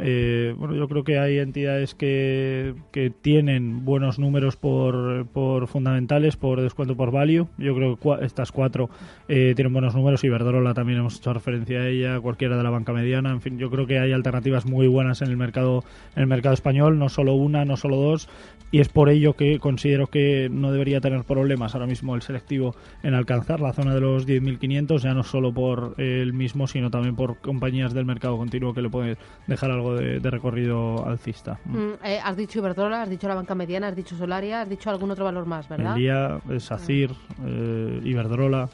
Eh, 0.00 0.54
bueno, 0.56 0.74
yo 0.74 0.88
creo 0.88 1.02
que 1.02 1.18
hay 1.18 1.38
entidades 1.38 1.94
que, 1.94 2.74
que 2.92 3.10
tienen 3.10 3.84
buenos 3.84 4.18
números 4.18 4.56
por, 4.56 5.26
por, 5.26 5.66
fundamentales, 5.66 6.36
por 6.36 6.60
descuento 6.60 6.96
por 6.96 7.10
value. 7.10 7.48
Yo 7.58 7.74
creo 7.74 7.96
que 7.96 8.24
estas 8.24 8.52
cuatro 8.52 8.90
eh, 9.28 9.54
tienen 9.56 9.72
buenos 9.72 9.94
números. 9.94 10.22
y 10.24 10.28
Verdorola 10.28 10.74
también 10.74 11.00
hemos 11.00 11.18
hecho 11.18 11.32
referencia 11.32 11.80
a 11.80 11.88
ella, 11.88 12.20
cualquiera 12.20 12.56
de 12.56 12.62
la 12.62 12.70
banca 12.70 12.92
mediana. 12.92 13.30
En 13.30 13.40
fin, 13.40 13.58
yo 13.58 13.70
creo 13.70 13.86
que 13.86 13.98
hay 13.98 14.12
alternativas 14.12 14.66
muy 14.66 14.86
buenas 14.86 15.22
en 15.22 15.28
el 15.28 15.36
mercado, 15.36 15.84
en 16.14 16.22
el 16.22 16.28
mercado 16.28 16.54
español, 16.54 16.98
no 16.98 17.08
solo 17.08 17.34
una, 17.34 17.64
no 17.64 17.76
solo 17.76 17.96
dos. 17.96 18.28
Y 18.70 18.80
es 18.80 18.90
por 18.90 19.08
ello 19.08 19.32
que 19.32 19.58
considero 19.58 20.08
que 20.08 20.50
no 20.52 20.70
debería 20.72 21.00
tener 21.00 21.24
problemas 21.24 21.74
ahora 21.74 21.86
mismo 21.86 22.14
el 22.14 22.20
selectivo 22.20 22.74
en 23.02 23.14
alcanzar 23.14 23.60
la 23.60 23.72
zona 23.72 23.94
de 23.94 24.00
los 24.02 24.28
10.500, 24.28 24.98
ya 24.98 25.14
no 25.14 25.22
solo 25.22 25.54
por 25.54 25.94
el 25.96 26.34
mismo, 26.34 26.66
sino 26.66 26.90
también 26.90 27.16
por 27.16 27.38
compañías 27.38 27.94
del 27.94 28.04
mercado 28.04 28.36
continuo 28.36 28.74
que 28.74 28.82
le 28.82 28.90
pueden 28.90 29.16
dejar 29.46 29.70
algo 29.70 29.87
de, 29.94 30.30
recorrido 30.30 31.06
alcista. 31.06 31.58
Mm, 31.64 32.04
eh, 32.04 32.20
has 32.22 32.36
dicho 32.36 32.58
Iberdrola, 32.58 33.02
has 33.02 33.10
dicho 33.10 33.28
la 33.28 33.34
banca 33.34 33.54
mediana, 33.54 33.88
has 33.88 33.96
dicho 33.96 34.16
Solaria, 34.16 34.62
has 34.62 34.68
dicho 34.68 34.90
algún 34.90 35.10
otro 35.10 35.24
valor 35.24 35.46
más, 35.46 35.68
¿verdad? 35.68 35.96
El 35.96 36.02
día, 36.02 36.40
SACIR, 36.58 37.10
eh, 37.44 38.00
Iberdrola. 38.04 38.68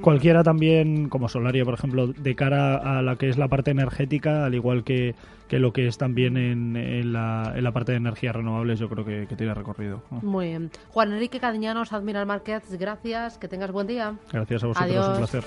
Cualquiera 0.00 0.42
también, 0.42 1.08
como 1.08 1.28
Solaria, 1.28 1.64
por 1.64 1.74
ejemplo, 1.74 2.08
de 2.08 2.34
cara 2.34 2.76
a 2.76 3.00
la 3.02 3.14
que 3.16 3.28
es 3.28 3.38
la 3.38 3.46
parte 3.46 3.70
energética, 3.70 4.44
al 4.44 4.54
igual 4.54 4.82
que, 4.82 5.14
que 5.48 5.58
lo 5.58 5.72
que 5.72 5.86
es 5.86 5.98
también 5.98 6.36
en, 6.36 7.12
la, 7.12 7.52
en 7.54 7.62
la 7.62 7.72
parte 7.72 7.92
de 7.92 7.98
energías 7.98 8.34
renovables, 8.34 8.80
yo 8.80 8.88
creo 8.88 9.04
que, 9.04 9.26
tiene 9.36 9.54
recorrido. 9.54 10.02
Muy 10.10 10.48
bien. 10.48 10.70
Juan 10.88 11.12
Enrique 11.12 11.38
Cadiñanos, 11.38 11.92
Admiral 11.92 12.26
Markets, 12.26 12.76
gracias, 12.76 13.38
que 13.38 13.48
tengas 13.48 13.70
buen 13.70 13.86
día. 13.86 14.16
Gracias 14.32 14.64
a 14.64 14.66
vosotros, 14.66 15.08
un 15.08 15.16
placer. 15.18 15.44